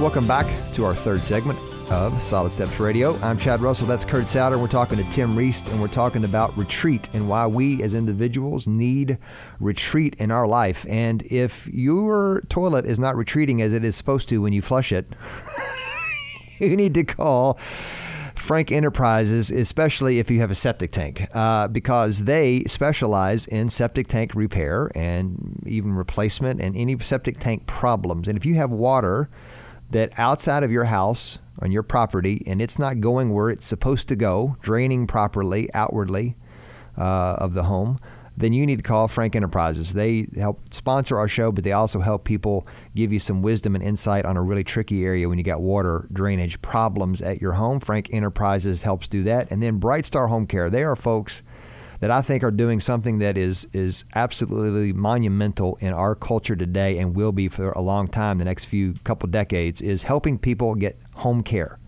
[0.00, 1.58] Welcome back to our third segment
[1.90, 3.18] of Solid Steps Radio.
[3.20, 3.86] I'm Chad Russell.
[3.86, 4.58] That's Kurt Souter.
[4.58, 8.66] We're talking to Tim Reist, and we're talking about retreat and why we as individuals
[8.66, 9.18] need
[9.60, 10.86] retreat in our life.
[10.88, 14.92] And if your toilet is not retreating as it is supposed to when you flush
[14.92, 15.06] it,
[16.58, 17.58] you need to call.
[18.34, 24.06] Frank Enterprises, especially if you have a septic tank, uh, because they specialize in septic
[24.06, 28.28] tank repair and even replacement and any septic tank problems.
[28.28, 29.30] And if you have water
[29.94, 34.08] that outside of your house on your property and it's not going where it's supposed
[34.08, 36.36] to go, draining properly outwardly
[36.98, 38.00] uh, of the home,
[38.36, 39.94] then you need to call Frank Enterprises.
[39.94, 43.84] They help sponsor our show, but they also help people give you some wisdom and
[43.84, 47.78] insight on a really tricky area when you got water drainage problems at your home.
[47.78, 49.52] Frank Enterprises helps do that.
[49.52, 51.44] And then Bright Star Home Care, they are folks
[52.04, 56.98] that I think are doing something that is is absolutely monumental in our culture today
[56.98, 60.74] and will be for a long time, the next few couple decades, is helping people
[60.74, 61.78] get home care.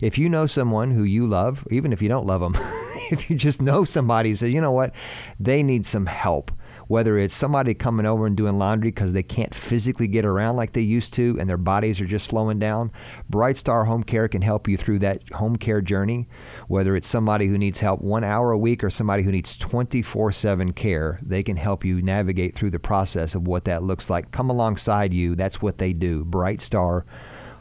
[0.00, 2.54] If you know someone who you love, even if you don't love them,
[3.10, 4.94] if you just know somebody says, you know what,
[5.38, 6.50] they need some help
[6.90, 10.72] whether it's somebody coming over and doing laundry because they can't physically get around like
[10.72, 12.90] they used to and their bodies are just slowing down,
[13.28, 16.26] Bright Star Home Care can help you through that home care journey.
[16.66, 20.32] Whether it's somebody who needs help one hour a week or somebody who needs 24
[20.32, 24.32] 7 care, they can help you navigate through the process of what that looks like.
[24.32, 25.36] Come alongside you.
[25.36, 26.24] That's what they do.
[26.24, 27.06] Bright Star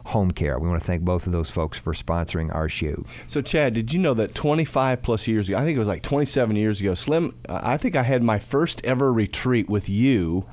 [0.09, 0.59] home care.
[0.59, 3.03] We want to thank both of those folks for sponsoring our show.
[3.27, 6.03] So, Chad, did you know that 25 plus years ago, I think it was like
[6.03, 10.45] 27 years ago, Slim, I think I had my first ever retreat with you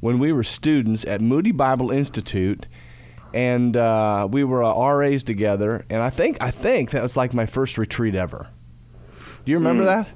[0.00, 2.66] when we were students at Moody Bible Institute.
[3.34, 7.32] And uh, we were uh, RAs together, and I think I think that was like
[7.32, 8.50] my first retreat ever.
[9.46, 9.86] Do you remember mm.
[9.86, 10.08] that?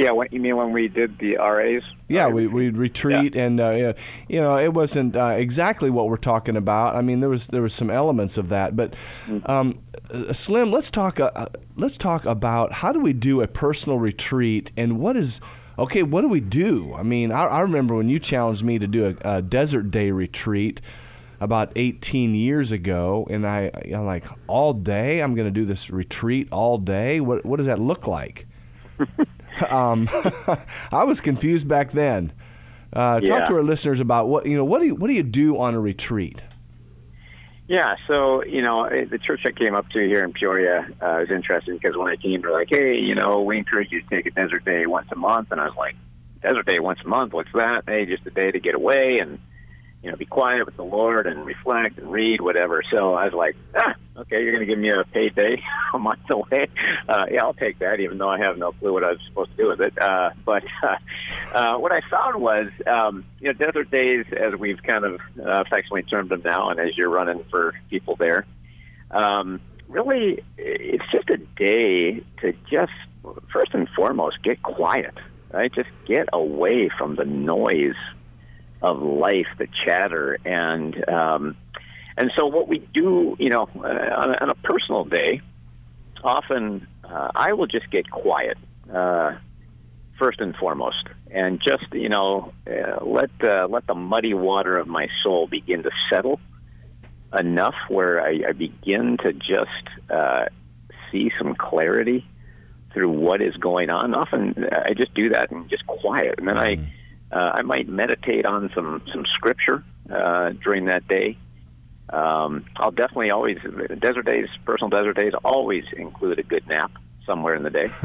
[0.00, 1.82] Yeah, what, you mean when we did the RAs?
[2.08, 3.42] Yeah, we we retreat, yeah.
[3.42, 3.92] and uh,
[4.28, 6.96] you know it wasn't uh, exactly what we're talking about.
[6.96, 8.94] I mean, there was there was some elements of that, but
[9.26, 9.50] mm-hmm.
[9.50, 9.78] um,
[10.32, 15.00] Slim, let's talk uh, let's talk about how do we do a personal retreat, and
[15.00, 15.38] what is
[15.78, 16.02] okay?
[16.02, 16.94] What do we do?
[16.94, 20.12] I mean, I, I remember when you challenged me to do a, a desert day
[20.12, 20.80] retreat
[21.40, 25.90] about 18 years ago, and I, I'm like, all day, I'm going to do this
[25.90, 27.20] retreat all day.
[27.20, 28.46] What what does that look like?
[29.70, 30.08] Um,
[30.92, 32.32] I was confused back then.
[32.92, 33.38] Uh, yeah.
[33.38, 34.64] Talk to our listeners about what you know.
[34.64, 36.42] What do you what do you do on a retreat?
[37.68, 41.30] Yeah, so you know, the church I came up to here in Peoria uh, was
[41.30, 44.26] interesting because when I came, they're like, "Hey, you know, we encourage you to take
[44.26, 45.94] a desert day once a month," and I was like,
[46.42, 47.32] "Desert day once a month?
[47.32, 47.84] What's that?
[47.86, 49.38] Hey, just a day to get away and
[50.02, 52.82] you know, be quiet with the Lord and reflect and read, whatever.
[52.90, 55.62] So I was like, ah, okay, you're going to give me a paid day
[55.94, 56.68] a month away.
[57.06, 59.50] Uh, yeah, I'll take that, even though I have no clue what I was supposed
[59.50, 60.00] to do with it.
[60.00, 60.96] Uh, but uh,
[61.54, 65.62] uh, what I found was, um, you know, desert days, as we've kind of uh,
[65.66, 68.46] affectionately termed them now, and as you're running for people there,
[69.10, 72.92] um, really, it's just a day to just,
[73.52, 75.14] first and foremost, get quiet.
[75.52, 77.96] Right, just get away from the noise
[78.82, 81.56] of life, the chatter, and um,
[82.16, 85.40] and so what we do, you know, uh, on, a, on a personal day,
[86.22, 88.58] often uh, I will just get quiet
[88.92, 89.32] uh,
[90.18, 94.86] first and foremost, and just you know uh, let uh, let the muddy water of
[94.86, 96.40] my soul begin to settle
[97.38, 100.46] enough where I, I begin to just uh,
[101.12, 102.26] see some clarity
[102.92, 104.14] through what is going on.
[104.14, 106.88] Often I just do that and just quiet, and then I mm.
[107.32, 111.38] Uh, I might meditate on some some scripture uh, during that day.
[112.08, 113.58] Um, I'll definitely always
[114.00, 116.90] desert days, personal desert days, always include a good nap
[117.24, 117.88] somewhere in the day.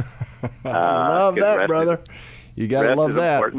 [0.63, 1.93] Uh, love that, brother.
[2.07, 2.15] Is,
[2.55, 3.51] you got to love that,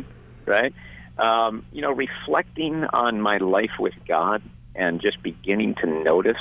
[0.44, 0.72] right?
[1.18, 4.40] Um, you know, reflecting on my life with God
[4.76, 6.36] and just beginning to notice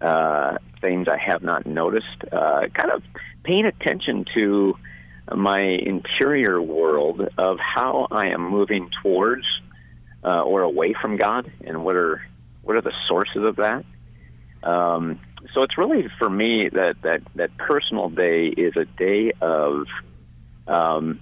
[0.00, 2.24] uh, things I have not noticed.
[2.32, 3.02] Uh, kind of
[3.44, 4.76] paying attention to
[5.36, 9.44] my interior world of how I am moving towards
[10.24, 12.22] uh, or away from God, and what are
[12.62, 13.84] what are the sources of that.
[14.62, 15.20] Um,
[15.54, 19.86] so it's really for me that that that personal day is a day of
[20.66, 21.20] um,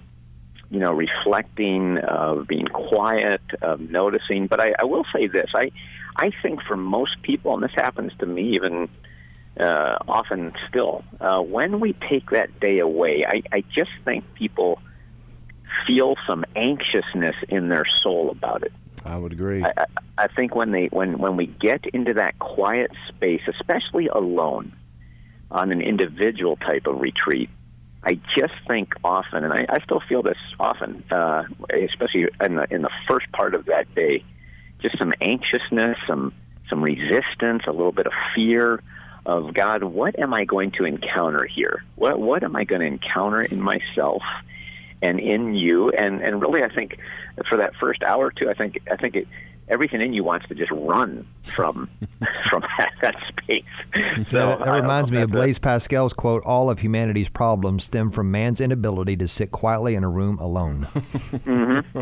[0.69, 4.47] you know reflecting, of being quiet, of noticing.
[4.47, 5.71] But I, I will say this: I
[6.15, 8.89] I think for most people, and this happens to me even
[9.59, 11.03] uh, often still.
[11.19, 14.79] Uh, when we take that day away, I, I just think people
[15.85, 18.73] feel some anxiousness in their soul about it.
[19.05, 19.63] I would agree.
[19.63, 19.85] I,
[20.17, 24.75] I think when they when when we get into that quiet space, especially alone,
[25.49, 27.49] on an individual type of retreat,
[28.03, 31.43] I just think often, and I, I still feel this often, uh,
[31.73, 34.23] especially in the in the first part of that day,
[34.81, 36.33] just some anxiousness, some
[36.69, 38.81] some resistance, a little bit of fear,
[39.27, 41.83] of God, what am I going to encounter here?
[41.95, 44.23] What what am I going to encounter in myself
[45.01, 45.91] and in you?
[45.91, 46.97] And and really, I think
[47.49, 49.27] for that first hour or two, I think I think it,
[49.67, 51.89] everything in you wants to just run from
[52.49, 53.63] from that, that space.
[54.29, 58.31] So, that, that reminds me of Blaise Pascal's quote: "All of humanity's problems stem from
[58.31, 61.99] man's inability to sit quietly in a room alone." mm-hmm.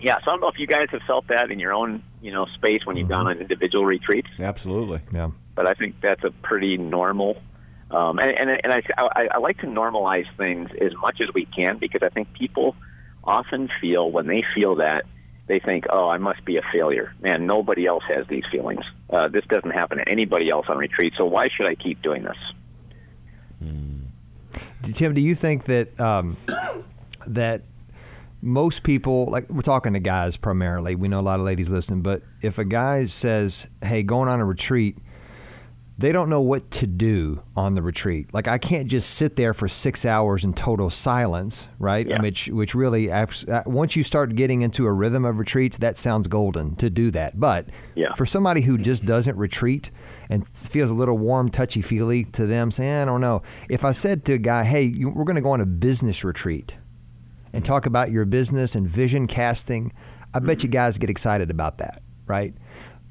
[0.00, 2.30] Yeah, so I don't know if you guys have felt that in your own you
[2.30, 3.26] know space when you've mm-hmm.
[3.26, 4.28] gone on individual retreats.
[4.38, 5.00] Absolutely.
[5.12, 7.36] Yeah but I think that's a pretty normal.
[7.90, 11.46] Um, and and, and I, I, I like to normalize things as much as we
[11.46, 12.76] can because I think people
[13.24, 15.04] often feel when they feel that
[15.48, 17.12] they think, oh, I must be a failure.
[17.20, 18.84] Man, nobody else has these feelings.
[19.10, 22.22] Uh, this doesn't happen to anybody else on retreat, so why should I keep doing
[22.22, 22.36] this?
[23.62, 24.02] Mm.
[24.94, 26.36] Tim, do you think that um,
[27.26, 27.62] that
[28.40, 32.00] most people, like we're talking to guys primarily, we know a lot of ladies listen,
[32.02, 34.96] but if a guy says, hey, going on a retreat–
[36.00, 38.32] they don't know what to do on the retreat.
[38.32, 42.06] Like I can't just sit there for six hours in total silence, right?
[42.06, 42.22] Yeah.
[42.22, 43.26] Which, which really, uh,
[43.66, 47.38] once you start getting into a rhythm of retreats, that sounds golden to do that.
[47.38, 48.14] But Yeah.
[48.14, 49.90] for somebody who just doesn't retreat
[50.30, 53.42] and feels a little warm, touchy feely to them, saying, I don't know.
[53.68, 56.24] If I said to a guy, hey, you, we're going to go on a business
[56.24, 56.76] retreat
[57.52, 59.92] and talk about your business and vision casting,
[60.32, 62.54] I bet you guys get excited about that, right?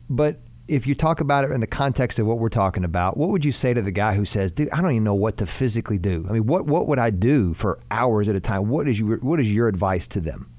[0.10, 3.29] But if you talk about it in the context of what we're talking about, what
[3.29, 5.45] would you say to the guy who says, "Dude, I don't even know what to
[5.45, 6.25] physically do.
[6.29, 8.69] I mean, what what would I do for hours at a time?
[8.69, 10.49] What is your what is your advice to them?"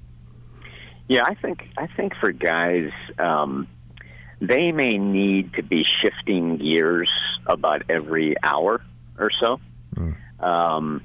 [1.09, 3.69] Yeah, I think I think for guys, um,
[4.41, 7.11] they may need to be shifting gears
[7.47, 8.83] about every hour
[9.19, 9.61] or so.
[10.41, 11.03] Um,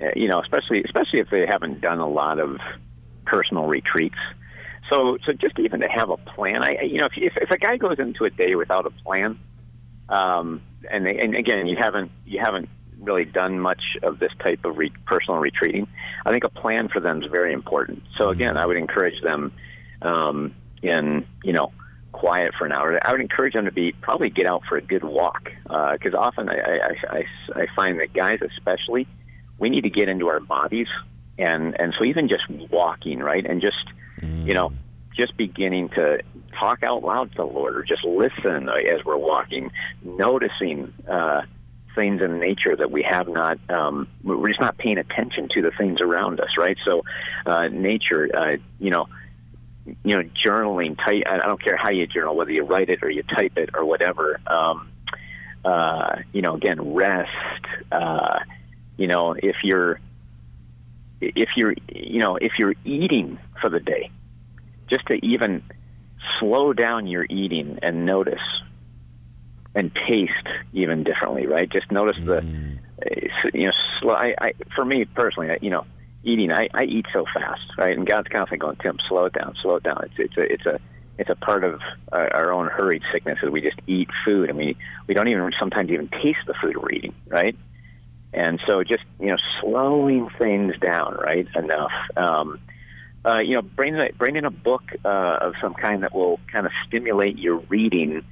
[0.00, 2.58] eh, you know, especially especially if they haven't done a lot of
[3.26, 4.18] personal retreats.
[4.90, 7.58] So, so just even to have a plan, I you know, if if, if a
[7.58, 9.38] guy goes into a day without a plan,
[10.08, 12.68] um, and they, and again, you haven't you haven't
[13.00, 15.86] really done much of this type of re- personal retreating.
[16.24, 18.02] I think a plan for them is very important.
[18.16, 19.52] So again, I would encourage them
[20.02, 21.72] um, in you know
[22.12, 22.98] quiet for an hour.
[23.06, 26.48] I would encourage them to be probably get out for a good walk because often
[26.48, 27.24] I, I, I,
[27.54, 29.06] I find that guys especially
[29.58, 30.86] we need to get into our bodies
[31.38, 33.76] and and so even just walking right and just
[34.22, 34.72] you know
[35.18, 36.22] just beginning to
[36.58, 39.70] talk out loud to the Lord or just listen as we're walking,
[40.02, 41.42] noticing uh,
[41.94, 45.72] things in nature that we have not, um, we're just not paying attention to the
[45.76, 46.76] things around us, right?
[46.88, 47.02] So,
[47.46, 49.06] uh, nature, uh, you know,
[50.04, 50.96] you know, journaling.
[50.96, 53.70] Type, I don't care how you journal, whether you write it or you type it
[53.74, 54.38] or whatever.
[54.46, 54.90] Um,
[55.64, 57.30] uh, you know, again, rest.
[57.90, 58.40] Uh,
[58.96, 59.98] you know, if you're
[61.20, 64.10] if you're you know if you're eating for the day,
[64.88, 65.62] just to even
[66.38, 68.40] slow down your eating and notice
[69.74, 70.32] and taste
[70.72, 71.70] even differently, right?
[71.70, 74.14] Just notice the uh, you know slow.
[74.14, 75.84] I, I for me personally, I, you know,
[76.24, 76.52] eating.
[76.52, 77.96] I, I eat so fast, right?
[77.96, 80.02] And God's constantly going, Tim, slow it down, slow it down.
[80.04, 80.80] It's it's a it's a
[81.18, 81.80] it's a part of
[82.12, 84.76] our, our own hurried sickness that we just eat food and we
[85.06, 87.56] we don't even sometimes even taste the food we're eating, right?
[88.32, 91.46] And so just you know slowing things down, right?
[91.54, 91.92] Enough.
[92.16, 92.60] Um,
[93.24, 96.38] uh, you know, bring a, bring in a book uh, of some kind that will
[96.50, 98.24] kind of stimulate your reading,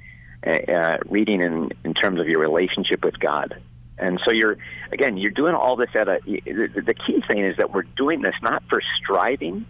[0.45, 3.61] uh, uh, reading in in terms of your relationship with God.
[3.97, 4.57] And so you're
[4.91, 6.19] again, you're doing all this at a.
[6.25, 9.65] The, the key thing is that we're doing this not for striving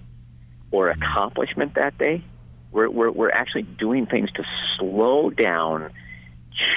[0.71, 2.23] or accomplishment that day.
[2.71, 4.43] We're we're, we're actually doing things to
[4.77, 5.91] slow down,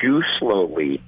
[0.01, 1.03] chew slowly,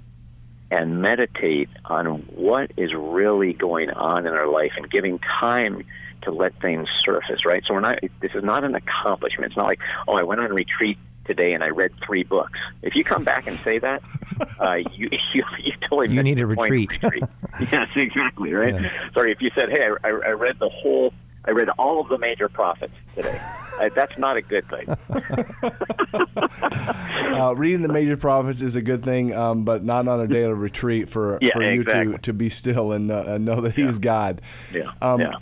[0.72, 5.84] and meditate on what is really going on in our life and giving time
[6.22, 7.62] to let things surface, right?
[7.66, 9.52] So we're not this is not an accomplishment.
[9.52, 12.58] It's not like, oh, I went on a retreat today and I read three books.
[12.80, 14.02] If you come back and say that,
[14.60, 16.98] uh, you, you you totally You need a of retreat.
[17.60, 18.74] yes, exactly, right?
[18.74, 19.10] Yeah.
[19.12, 21.12] Sorry, if you said, hey, I, I, I read the whole
[21.44, 23.36] I read all of the major prophets today.
[23.80, 24.88] uh, that's not a good thing.
[27.34, 30.42] uh, reading the major prophets is a good thing, um, but not on a day
[30.44, 32.12] of retreat for Yeah, for you exactly.
[32.14, 34.40] to, to be still and, uh, and know that He's God.
[34.72, 35.34] Yeah, Um, yeah.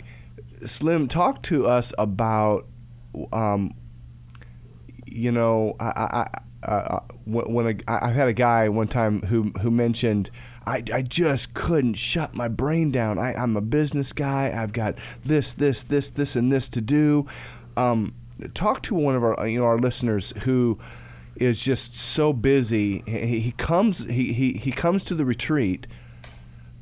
[0.65, 2.67] Slim, talk to us about,
[3.33, 3.73] um,
[5.05, 6.27] you know, I, I,
[6.67, 10.29] I, uh, when when a, I I had a guy one time who who mentioned.
[10.71, 13.19] I, I just couldn't shut my brain down.
[13.19, 14.53] I, I'm a business guy.
[14.55, 17.27] I've got this, this, this, this, and this to do.
[17.75, 18.15] Um,
[18.53, 20.79] talk to one of our you know our listeners who
[21.35, 23.03] is just so busy.
[23.05, 25.87] He, he comes he, he, he comes to the retreat,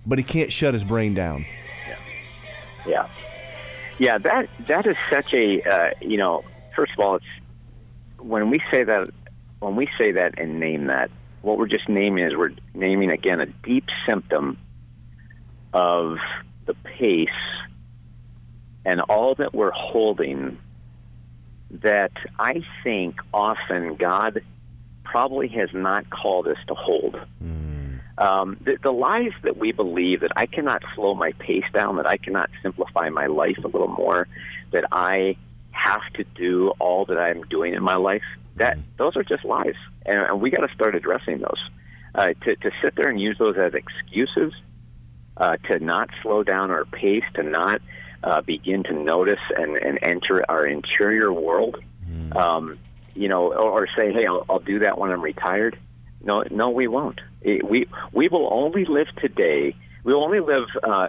[0.05, 1.45] but he can't shut his brain down.
[1.87, 1.97] Yeah,
[2.87, 3.09] yeah.
[3.97, 6.43] Yeah, That that is such a uh, you know.
[6.75, 7.25] First of all, it's
[8.19, 9.09] when we say that
[9.59, 13.39] when we say that and name that, what we're just naming is we're naming again
[13.39, 14.57] a deep symptom
[15.73, 16.17] of
[16.65, 17.29] the pace
[18.85, 20.57] and all that we're holding.
[21.71, 24.41] That I think often God
[25.03, 27.15] probably has not called us to hold.
[28.19, 32.05] Um, the, the lies that we believe that I cannot slow my pace down, that
[32.05, 34.27] I cannot simplify my life a little more,
[34.71, 35.37] that I
[35.71, 38.23] have to do all that I'm doing in my life,
[38.59, 41.69] that those are just lies, and, and we got to start addressing those.
[42.15, 44.51] Uh, to, to sit there and use those as excuses,
[45.37, 47.81] uh, to not slow down our pace, to not
[48.23, 51.77] uh, begin to notice and, and enter our interior world,
[52.35, 52.79] um,
[53.13, 55.77] you know, or, or say, hey, I'll, I'll do that when I'm retired.
[56.21, 57.21] No, no, we won't.
[57.41, 59.75] It, we we will only live today.
[60.03, 61.07] We will only live, uh,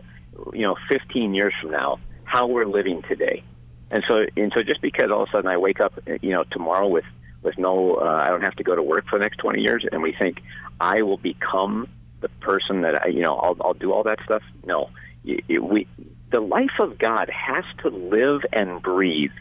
[0.52, 3.42] you know, 15 years from now how we're living today.
[3.90, 6.44] And so, and so, just because all of a sudden I wake up, you know,
[6.52, 7.04] tomorrow with
[7.42, 9.84] with no, uh, I don't have to go to work for the next 20 years,
[9.90, 10.40] and we think
[10.80, 11.88] I will become
[12.20, 14.42] the person that I, you know, I'll, I'll do all that stuff.
[14.64, 14.90] No,
[15.24, 15.86] we,
[16.30, 19.32] the life of God has to live and breathe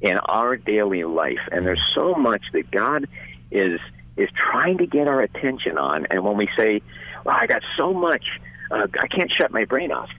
[0.00, 3.06] in our daily life, and there's so much that God
[3.50, 3.80] is
[4.14, 6.06] is trying to get our attention on.
[6.10, 6.82] And when we say,
[7.24, 8.24] "Well, I got so much,
[8.70, 10.10] uh, I can't shut my brain off,"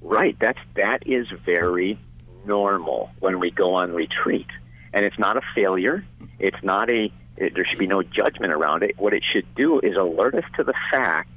[0.00, 0.36] right?
[0.38, 1.98] That's that is very
[2.46, 4.46] normal when we go on retreat,
[4.92, 6.04] and it's not a failure.
[6.38, 7.12] It's not a.
[7.36, 8.98] It, there should be no judgment around it.
[8.98, 11.30] What it should do is alert us to the fact.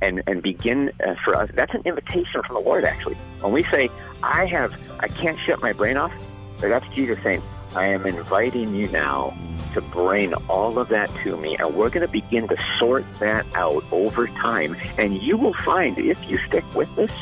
[0.00, 1.50] And, and begin uh, for us.
[1.54, 2.84] That's an invitation from the Lord.
[2.84, 3.90] Actually, when we say,
[4.22, 6.12] "I have, I can't shut my brain off,"
[6.60, 7.42] that's Jesus saying,
[7.74, 9.36] "I am inviting you now
[9.74, 13.44] to bring all of that to me, and we're going to begin to sort that
[13.54, 14.76] out over time.
[14.98, 17.12] And you will find, if you stick with this,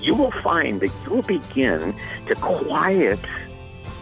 [0.00, 1.94] you will find that you will begin
[2.26, 3.18] to quiet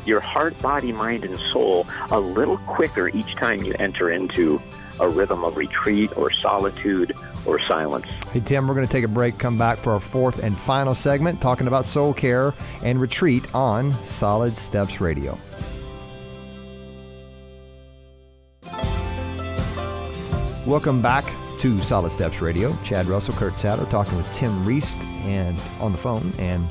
[0.07, 4.61] your heart, body, mind, and soul a little quicker each time you enter into
[5.01, 7.13] a rhythm of retreat or solitude
[7.47, 8.07] or silence.
[8.33, 10.95] Hey, Tim, we're going to take a break, come back for our fourth and final
[10.95, 15.39] segment, talking about soul care and retreat on Solid Steps Radio.
[20.67, 21.25] Welcome back
[21.59, 22.77] to Solid Steps Radio.
[22.85, 26.67] Chad Russell, Kurt Satter, talking with Tim Reist and on the phone, and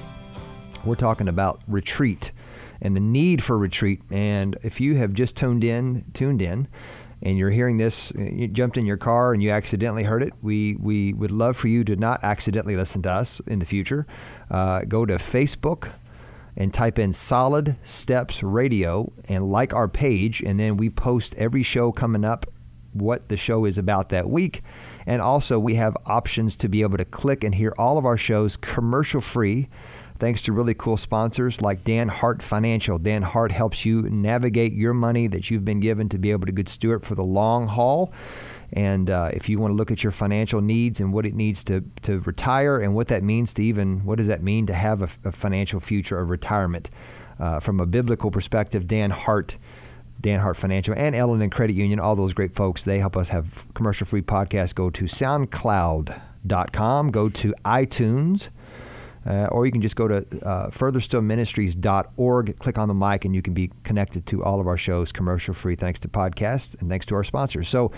[0.83, 2.31] we're talking about retreat
[2.83, 4.01] and the need for retreat.
[4.11, 6.67] And if you have just tuned in, tuned in,
[7.23, 10.75] and you're hearing this, you jumped in your car and you accidentally heard it, we,
[10.75, 14.05] we would love for you to not accidentally listen to us in the future.
[14.51, 15.93] Uh, go to Facebook
[16.57, 21.63] and type in Solid Steps Radio and like our page, and then we post every
[21.63, 22.45] show coming up
[22.91, 24.61] what the show is about that week.
[25.05, 28.17] And also, we have options to be able to click and hear all of our
[28.17, 29.69] shows commercial free.
[30.23, 32.97] Thanks to really cool sponsors like Dan Hart Financial.
[32.97, 36.53] Dan Hart helps you navigate your money that you've been given to be able to
[36.53, 38.13] good steward for the long haul.
[38.71, 41.61] And uh, if you want to look at your financial needs and what it needs
[41.65, 45.01] to, to retire and what that means to even, what does that mean to have
[45.01, 46.89] a, a financial future of retirement?
[47.37, 49.57] Uh, from a biblical perspective, Dan Hart
[50.21, 52.85] Dan Hart Financial, and Ellen and Credit Union, all those great folks.
[52.85, 54.73] They help us have commercial free podcasts.
[54.73, 58.47] Go to soundcloud.com, go to iTunes,
[59.25, 63.41] uh, or you can just go to uh, furtherstillministries.org, click on the mic, and you
[63.41, 67.05] can be connected to all of our shows commercial free thanks to podcasts and thanks
[67.05, 67.67] to our sponsors.
[67.69, 67.91] So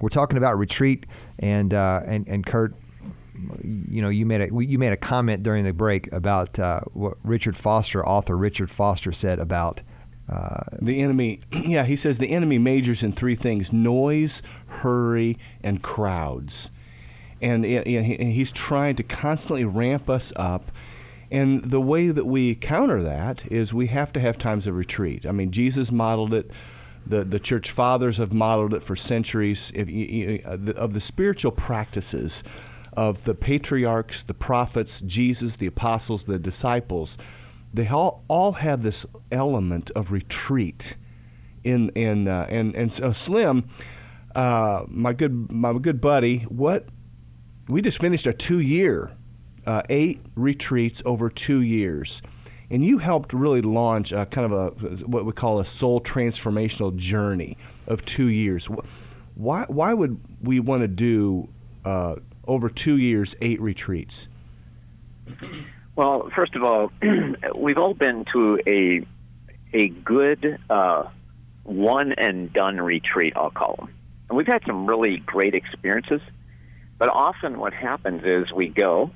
[0.00, 1.06] we're talking about retreat,
[1.38, 2.74] and, uh, and, and Kurt,
[3.62, 7.16] you know, you made a you made a comment during the break about uh, what
[7.24, 9.80] Richard Foster, author Richard Foster, said about
[10.28, 15.82] uh, the enemy, yeah, he says the enemy majors in three things noise, hurry, and
[15.82, 16.70] crowds.
[17.40, 20.70] And he's trying to constantly ramp us up.
[21.30, 25.24] And the way that we counter that is we have to have times of retreat.
[25.24, 26.50] I mean, Jesus modeled it.
[27.06, 32.44] The, the church fathers have modeled it for centuries if, of the spiritual practices
[32.92, 37.16] of the patriarchs, the prophets, Jesus, the apostles, the disciples
[37.72, 40.96] they all, all have this element of retreat
[41.62, 43.68] in in uh, and and so Slim,
[44.34, 46.88] uh, my good my good buddy, what
[47.70, 49.12] we just finished a two year,
[49.66, 52.20] uh, eight retreats over two years,
[52.68, 56.94] and you helped really launch a kind of a what we call a soul transformational
[56.96, 57.56] journey
[57.86, 58.66] of two years.
[59.34, 61.48] Why why would we want to do
[61.84, 62.16] uh,
[62.46, 64.28] over two years eight retreats?
[65.94, 66.90] Well, first of all,
[67.54, 69.06] we've all been to a
[69.72, 71.04] a good uh,
[71.62, 73.94] one and done retreat, I'll call them,
[74.28, 76.20] and we've had some really great experiences.
[77.00, 79.10] But often, what happens is we go,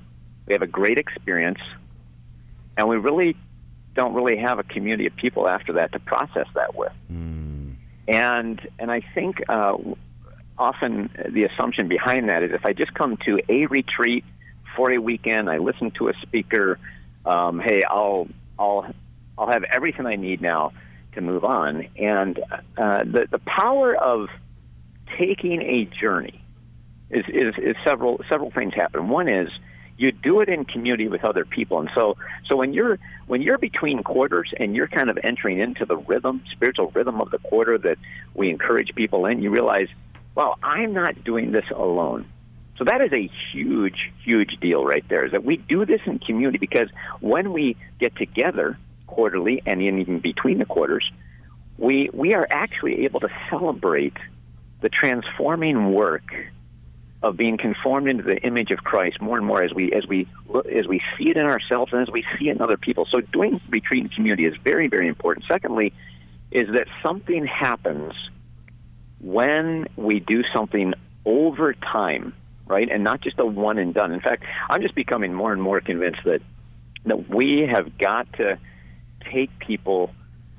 [0.47, 1.61] we have a great experience,
[2.79, 3.37] and we really
[3.95, 6.93] don't really have a community of people after that to process that with.
[7.13, 7.75] Mm.
[8.09, 9.77] And and I think uh,
[10.57, 14.25] often the assumption behind that is if I just come to a retreat
[14.75, 15.51] for a weekend.
[15.51, 16.79] I listen to a speaker.
[17.27, 18.29] Um, hey, I'll
[18.59, 18.87] I'll
[19.37, 20.73] I'll have everything I need now
[21.13, 21.87] to move on.
[21.99, 22.39] And
[22.79, 24.29] uh, the the power of
[25.19, 26.44] taking a journey
[27.11, 29.09] is, is is several several things happen.
[29.09, 29.49] One is
[29.97, 32.17] you do it in community with other people, and so
[32.49, 36.43] so when you're when you're between quarters and you're kind of entering into the rhythm,
[36.53, 37.99] spiritual rhythm of the quarter that
[38.35, 39.89] we encourage people in, you realize,
[40.35, 42.27] well, I'm not doing this alone.
[42.77, 45.25] So that is a huge, huge deal right there.
[45.25, 46.89] Is that we do this in community because
[47.21, 48.77] when we get together
[49.07, 51.09] quarterly and even between the quarters,
[51.79, 54.17] we we are actually able to celebrate
[54.81, 56.35] the transforming work
[57.25, 60.29] of being conformed into the image of Christ more and more as we as we
[60.71, 63.09] as we see it in ourselves and as we see it in other people.
[63.11, 65.47] So doing retreat in community is very very important.
[65.49, 65.95] Secondly,
[66.51, 68.13] is that something happens
[69.21, 70.93] when we do something
[71.25, 72.35] over time,
[72.67, 72.91] right?
[72.91, 74.13] And not just a one and done.
[74.13, 76.43] In fact, I'm just becoming more and more convinced that
[77.07, 78.59] that we have got to
[79.33, 80.11] take people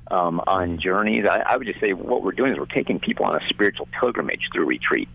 [0.09, 1.26] um, on journeys.
[1.30, 3.88] I, I would just say what we're doing is we're taking people on a spiritual
[3.99, 5.09] pilgrimage through retreat,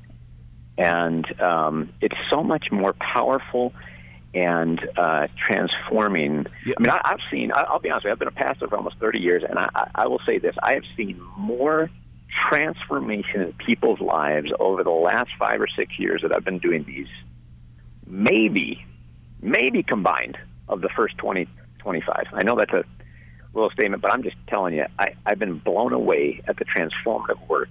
[0.81, 3.75] and um, it's so much more powerful
[4.33, 6.47] and uh, transforming.
[6.65, 6.75] Yeah.
[6.79, 7.53] I mean, I, I've seen.
[7.53, 8.13] I, I'll be honest with you.
[8.13, 10.57] I've been a pastor for almost 30 years, and I, I, I will say this:
[10.63, 11.91] I have seen more
[12.49, 16.85] transformation in people's lives over the last five or six years that I've been doing
[16.85, 17.09] these.
[18.07, 18.85] Maybe,
[19.43, 21.47] maybe combined of the first 20,
[21.81, 22.27] 25.
[22.33, 22.85] I know that's a
[23.53, 27.47] little statement, but I'm just telling you, I, I've been blown away at the transformative
[27.49, 27.69] work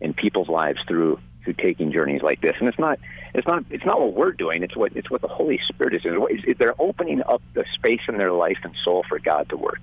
[0.00, 2.54] in people's lives through through taking journeys like this.
[2.58, 2.98] And it's not
[3.34, 4.62] it's not it's not what we're doing.
[4.62, 6.22] It's what it's what the Holy Spirit is doing.
[6.38, 9.80] It's- They're opening up the space in their life and soul for God to work.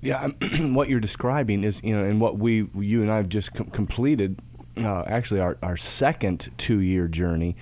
[0.00, 0.28] Yeah,
[0.60, 3.70] what you're describing is, you know, and what we, you and I have just com-
[3.70, 4.38] completed,
[4.76, 7.56] uh, actually our, our second two year journey,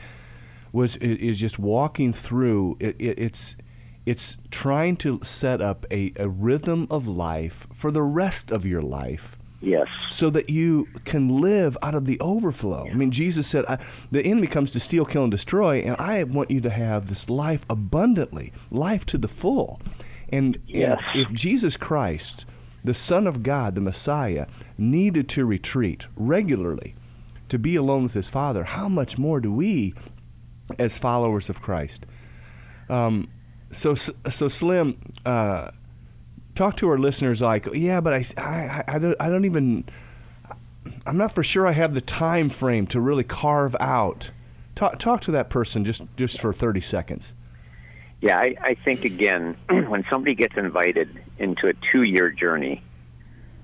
[0.73, 2.77] was is just walking through.
[2.81, 3.57] It, it, it's
[4.05, 8.83] it's trying to set up a, a rhythm of life for the rest of your
[8.83, 9.89] life Yes.
[10.09, 12.87] so that you can live out of the overflow.
[12.91, 13.79] I mean, Jesus said, I,
[14.11, 17.29] "The enemy comes to steal, kill, and destroy, and I want you to have this
[17.31, 19.81] life abundantly, life to the full."
[20.31, 21.01] And, Yes.
[21.13, 22.45] and if Jesus Christ,
[22.83, 24.47] the Son of God, the Messiah,
[24.77, 26.95] needed to retreat regularly
[27.49, 29.95] to be alone with His Father, how much more do we,
[30.79, 32.07] as followers of Christ?
[32.89, 33.29] Um,
[33.73, 34.97] so, so Slim.
[35.25, 35.71] Uh,
[36.55, 39.85] talk to our listeners like, yeah, but I, I, I, don't, I don't even,
[41.07, 44.31] I'm not for sure I have the time frame to really carve out.
[44.75, 47.35] Talk, talk to that person just, just for 30 seconds.
[48.21, 52.83] Yeah, I, I think again, when somebody gets invited into a two-year journey,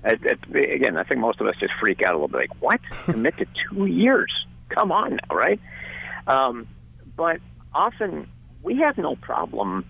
[0.03, 2.49] it, it, again, I think most of us just freak out a little bit.
[2.49, 2.79] Like, what?
[3.05, 4.31] Commit to two years?
[4.69, 5.59] Come on, now, right?
[6.27, 6.67] Um,
[7.15, 7.39] but
[7.73, 8.29] often
[8.63, 9.85] we have no problem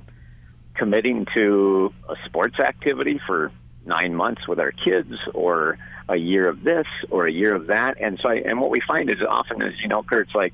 [0.76, 3.51] committing to a sports activity for
[3.86, 7.97] nine months with our kids, or a year of this, or a year of that.
[7.99, 10.53] And so, I, and what we find is often is, you know, Kurt, it's like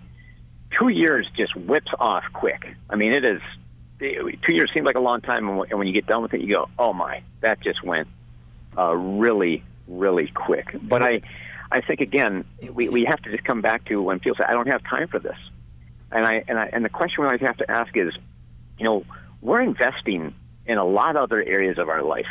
[0.78, 2.68] two years just whips off quick.
[2.89, 3.41] I mean, it is
[3.99, 6.53] two years seems like a long time, and when you get done with it, you
[6.53, 8.07] go, "Oh my, that just went
[8.78, 11.22] uh, really, really quick." But I,
[11.72, 14.53] I think again, we we have to just come back to when people say, "I
[14.53, 15.38] don't have time for this,"
[16.11, 18.13] and I and I and the question we always have to ask is,
[18.78, 19.03] you know,
[19.42, 20.34] we're investing
[20.66, 22.26] in a lot of other areas of our life.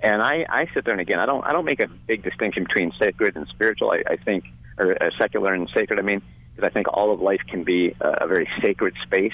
[0.00, 2.64] And I, I sit there and again, I don't, I don't make a big distinction
[2.64, 3.92] between sacred and spiritual.
[3.92, 4.44] I, I think,
[4.78, 5.98] or uh, secular and sacred.
[5.98, 6.22] I mean,
[6.54, 9.32] because I think all of life can be a, a very sacred space.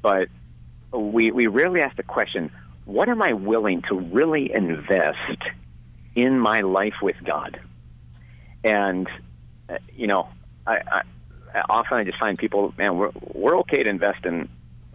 [0.00, 0.28] But
[0.92, 2.50] we, we rarely ask the question,
[2.86, 5.38] what am I willing to really invest
[6.14, 7.60] in my life with God?
[8.64, 9.08] And,
[9.68, 10.28] uh, you know,
[10.66, 11.02] I,
[11.54, 14.48] I often I just find people, man, we're, we're okay to invest in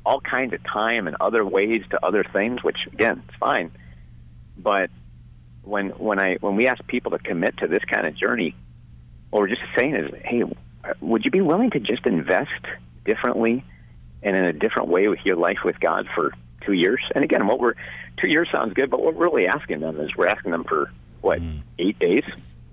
[0.05, 3.71] all kinds of time and other ways to other things, which again, it's fine.
[4.57, 4.89] But
[5.63, 8.55] when when I when we ask people to commit to this kind of journey,
[9.29, 10.43] what we're just saying is, hey,
[11.01, 12.51] would you be willing to just invest
[13.03, 13.63] differently
[14.21, 16.33] and in a different way with your life with God for
[16.65, 17.01] two years?
[17.13, 17.73] And again, what we're
[18.17, 20.91] two years sounds good, but what we're really asking them is we're asking them for
[21.21, 21.61] what mm.
[21.79, 22.23] eight days,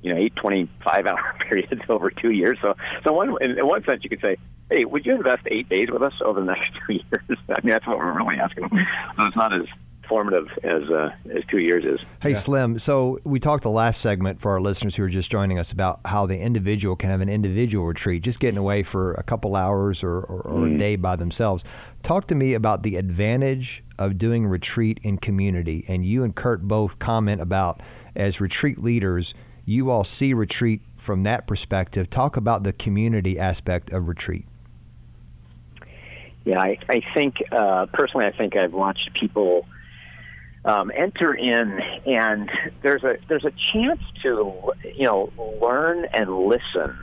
[0.03, 2.59] you know, eight twenty-five hour periods over two years.
[2.61, 2.75] So,
[3.05, 4.37] so one in, in one sense, you could say,
[4.71, 7.39] hey, would you invest eight days with us over the next two years?
[7.49, 8.69] I mean, that's what we're really asking.
[9.17, 9.67] So it's not as
[10.09, 12.01] formative as uh, as two years is.
[12.21, 12.79] Hey, Slim.
[12.79, 16.01] So we talked the last segment for our listeners who are just joining us about
[16.05, 20.03] how the individual can have an individual retreat, just getting away for a couple hours
[20.03, 21.65] or, or, or a day by themselves.
[22.03, 25.85] Talk to me about the advantage of doing retreat in community.
[25.89, 27.81] And you and Kurt both comment about
[28.15, 29.33] as retreat leaders,
[29.65, 32.11] you all see retreat from that perspective.
[32.11, 34.47] Talk about the community aspect of retreat.
[36.45, 39.67] Yeah, I, I think uh, personally, I think I've watched people
[40.65, 42.51] um, enter in, and
[42.83, 46.97] there's a there's a chance to you know learn and listen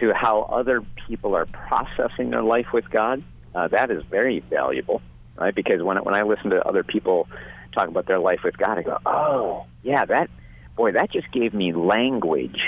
[0.00, 3.22] to how other people are processing their life with God.
[3.54, 5.02] Uh, that is very valuable,
[5.36, 5.54] right?
[5.54, 7.28] Because when when I listen to other people
[7.74, 10.30] talk about their life with God, I go, oh yeah, that
[10.76, 12.60] boy, that just gave me language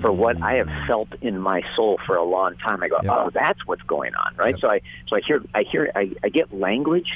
[0.00, 2.82] for what I have felt in my soul for a long time.
[2.82, 3.12] I go, Yep.
[3.14, 4.56] oh, that's what's going on, right?
[4.60, 7.10] So I so I hear I hear I, I get language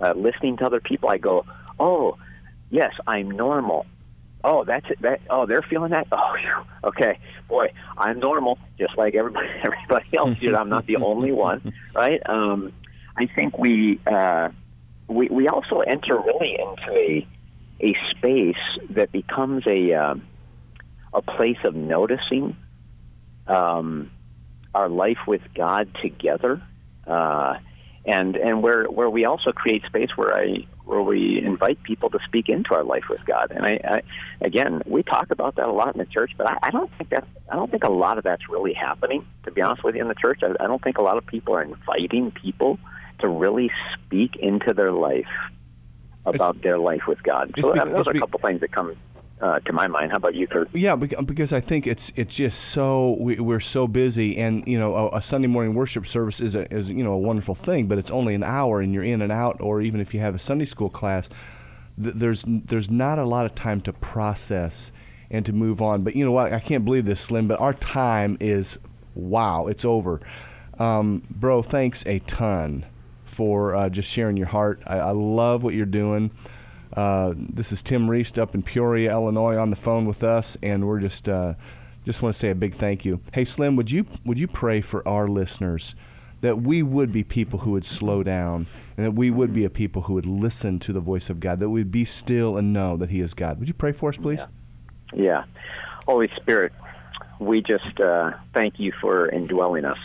[0.00, 1.08] uh, listening to other people.
[1.08, 1.44] I go,
[1.78, 2.16] oh,
[2.70, 3.86] yes, I'm normal.
[4.44, 5.02] Oh, that's it.
[5.02, 6.06] That oh, they're feeling that.
[6.12, 6.34] Oh,
[6.84, 10.38] okay, boy, I'm normal, just like everybody everybody else.
[10.40, 10.54] is.
[10.56, 12.20] I'm not the only one, right?
[12.26, 12.72] Um,
[13.16, 14.50] I think we uh,
[15.08, 17.26] we we also enter really into a
[17.80, 18.56] a space
[18.90, 20.14] that becomes a uh,
[21.12, 22.56] a place of noticing
[23.46, 24.10] um,
[24.74, 26.62] our life with God together,
[27.06, 27.54] uh,
[28.04, 32.18] and and where where we also create space where I where we invite people to
[32.24, 33.50] speak into our life with God.
[33.50, 34.02] And I, I
[34.40, 37.10] again, we talk about that a lot in the church, but I, I don't think
[37.10, 39.26] that I don't think a lot of that's really happening.
[39.44, 41.26] To be honest with you, in the church, I, I don't think a lot of
[41.26, 42.78] people are inviting people
[43.20, 45.26] to really speak into their life
[46.24, 47.52] about It's- their life with God.
[47.58, 48.96] So be- uh, those are a couple things that come
[49.40, 50.10] uh, to my mind.
[50.10, 50.68] How about you, Kurt?
[50.74, 54.94] Yeah, because I think it's it's just so we, we're so busy, and you know,
[54.94, 57.98] a, a Sunday morning worship service is a is you know a wonderful thing, but
[57.98, 60.38] it's only an hour, and you're in and out, or even if you have a
[60.38, 61.28] Sunday school class,
[62.02, 64.92] th- there's there's not a lot of time to process
[65.30, 66.02] and to move on.
[66.02, 66.52] But you know what?
[66.52, 68.78] I can't believe this, Slim, but our time is
[69.14, 70.20] wow, it's over.
[70.78, 72.86] Um, bro, thanks a ton
[73.24, 74.80] for uh, just sharing your heart.
[74.86, 76.30] I, I love what you're doing.
[76.98, 80.84] Uh, this is Tim Reist up in Peoria, Illinois, on the phone with us, and
[80.84, 81.54] we're just uh,
[82.04, 83.20] just want to say a big thank you.
[83.32, 85.94] Hey, Slim, would you would you pray for our listeners
[86.40, 89.70] that we would be people who would slow down, and that we would be a
[89.70, 92.96] people who would listen to the voice of God, that we'd be still and know
[92.96, 93.60] that He is God.
[93.60, 94.40] Would you pray for us, please?
[95.14, 95.44] Yeah.
[96.04, 96.72] Holy Spirit,
[97.38, 99.98] we just uh, thank you for indwelling us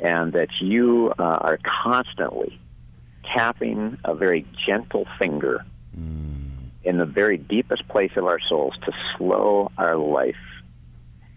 [0.00, 2.58] and that you uh, are constantly
[3.36, 5.62] tapping a very gentle finger
[6.84, 10.34] in the very deepest place of our souls to slow our life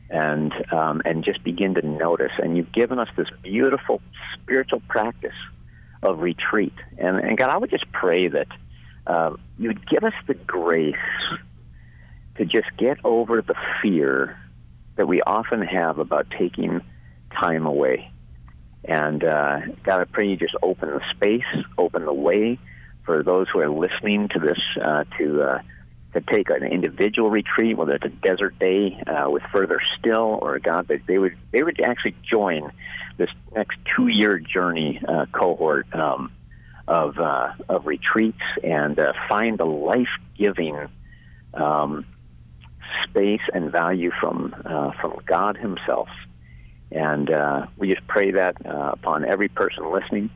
[0.09, 2.31] and um, and just begin to notice.
[2.37, 4.01] And you've given us this beautiful
[4.33, 5.35] spiritual practice
[6.03, 6.73] of retreat.
[6.97, 8.47] And, and God, I would just pray that
[9.07, 10.95] um, you would give us the grace
[12.37, 14.37] to just get over the fear
[14.95, 16.81] that we often have about taking
[17.39, 18.11] time away.
[18.83, 22.59] And uh, God, I pray you just open the space, open the way
[23.05, 25.61] for those who are listening to this uh, to uh,
[26.13, 30.55] to take an individual retreat, whether it's a desert day uh, with further still, or
[30.55, 32.71] a God, that they would they would actually join
[33.17, 36.31] this next two year journey uh, cohort um,
[36.87, 40.87] of uh, of retreats and uh, find the life giving
[41.53, 42.05] um,
[43.07, 46.09] space and value from uh, from God Himself.
[46.91, 50.29] And uh, we just pray that uh, upon every person listening.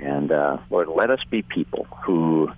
[0.00, 2.48] And uh, Lord, let us be people who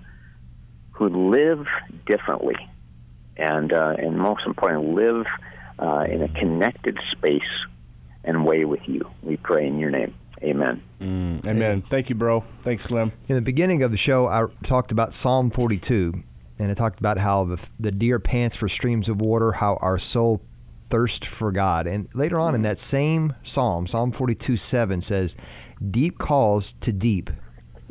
[0.91, 1.65] who live
[2.05, 2.55] differently,
[3.37, 5.25] and uh, and most importantly, live
[5.79, 7.41] uh, in a connected space
[8.23, 9.09] and way with you.
[9.21, 10.13] We pray in your name.
[10.41, 10.83] Amen.
[11.01, 11.81] Amen.
[11.83, 12.43] Thank you, bro.
[12.63, 13.13] Thanks, Slim.
[13.29, 16.21] In the beginning of the show, I talked about Psalm 42,
[16.59, 19.97] and I talked about how the, the deer pants for streams of water, how our
[19.97, 20.41] soul
[20.93, 21.87] thirsts for God.
[21.87, 22.65] And later on in hmm.
[22.65, 25.35] that same psalm, Psalm 42 7 says,
[25.89, 27.31] Deep calls to deep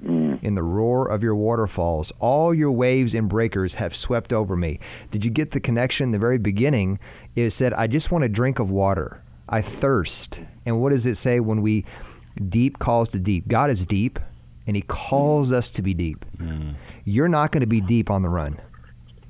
[0.00, 0.36] hmm.
[0.42, 2.12] in the roar of your waterfalls.
[2.20, 4.78] All your waves and breakers have swept over me.
[5.10, 6.12] Did you get the connection?
[6.12, 7.00] The very beginning,
[7.34, 9.20] it said, I just want a drink of water.
[9.48, 10.38] I thirst.
[10.64, 11.84] And what does it say when we
[12.48, 13.48] deep calls to deep?
[13.48, 14.20] God is deep,
[14.68, 14.86] and He hmm.
[14.86, 16.24] calls us to be deep.
[17.04, 18.60] You're not going to be deep on the run.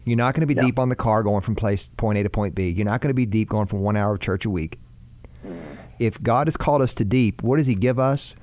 [0.04, 0.62] You're not going to be Yeah.
[0.66, 2.68] deep on the car going from place point A to point B.
[2.70, 4.78] You're not going to be deep going from one hour of church a week.
[5.46, 5.60] Mm.
[5.98, 8.34] If God has called us to deep, what does He give us?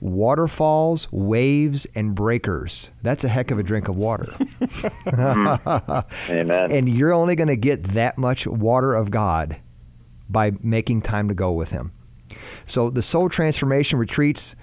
[0.00, 2.90] Waterfalls, waves, and breakers.
[3.02, 4.32] That's a heck of a drink of water.
[5.08, 6.04] Mm.
[6.30, 6.70] Amen.
[6.70, 9.56] and you're only going to get that much water of God
[10.28, 11.90] by making time to go with Him.
[12.66, 14.54] So the Soul Transformation Retreats,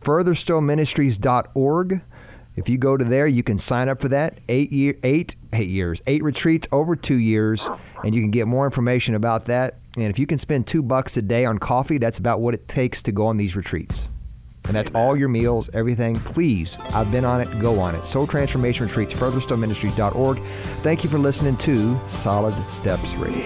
[0.00, 2.00] furtherstillministries.org.
[2.56, 4.38] If you go to there, you can sign up for that.
[4.48, 7.70] Eight year, eight, eight years, eight retreats over two years,
[8.02, 9.78] and you can get more information about that.
[9.96, 12.66] And if you can spend two bucks a day on coffee, that's about what it
[12.68, 14.08] takes to go on these retreats.
[14.66, 16.16] And that's all your meals, everything.
[16.16, 17.60] Please, I've been on it.
[17.60, 18.06] Go on it.
[18.06, 20.40] Soul Transformation Retreats, furtherstillministries.org.
[20.82, 23.44] Thank you for listening to Solid Steps Radio.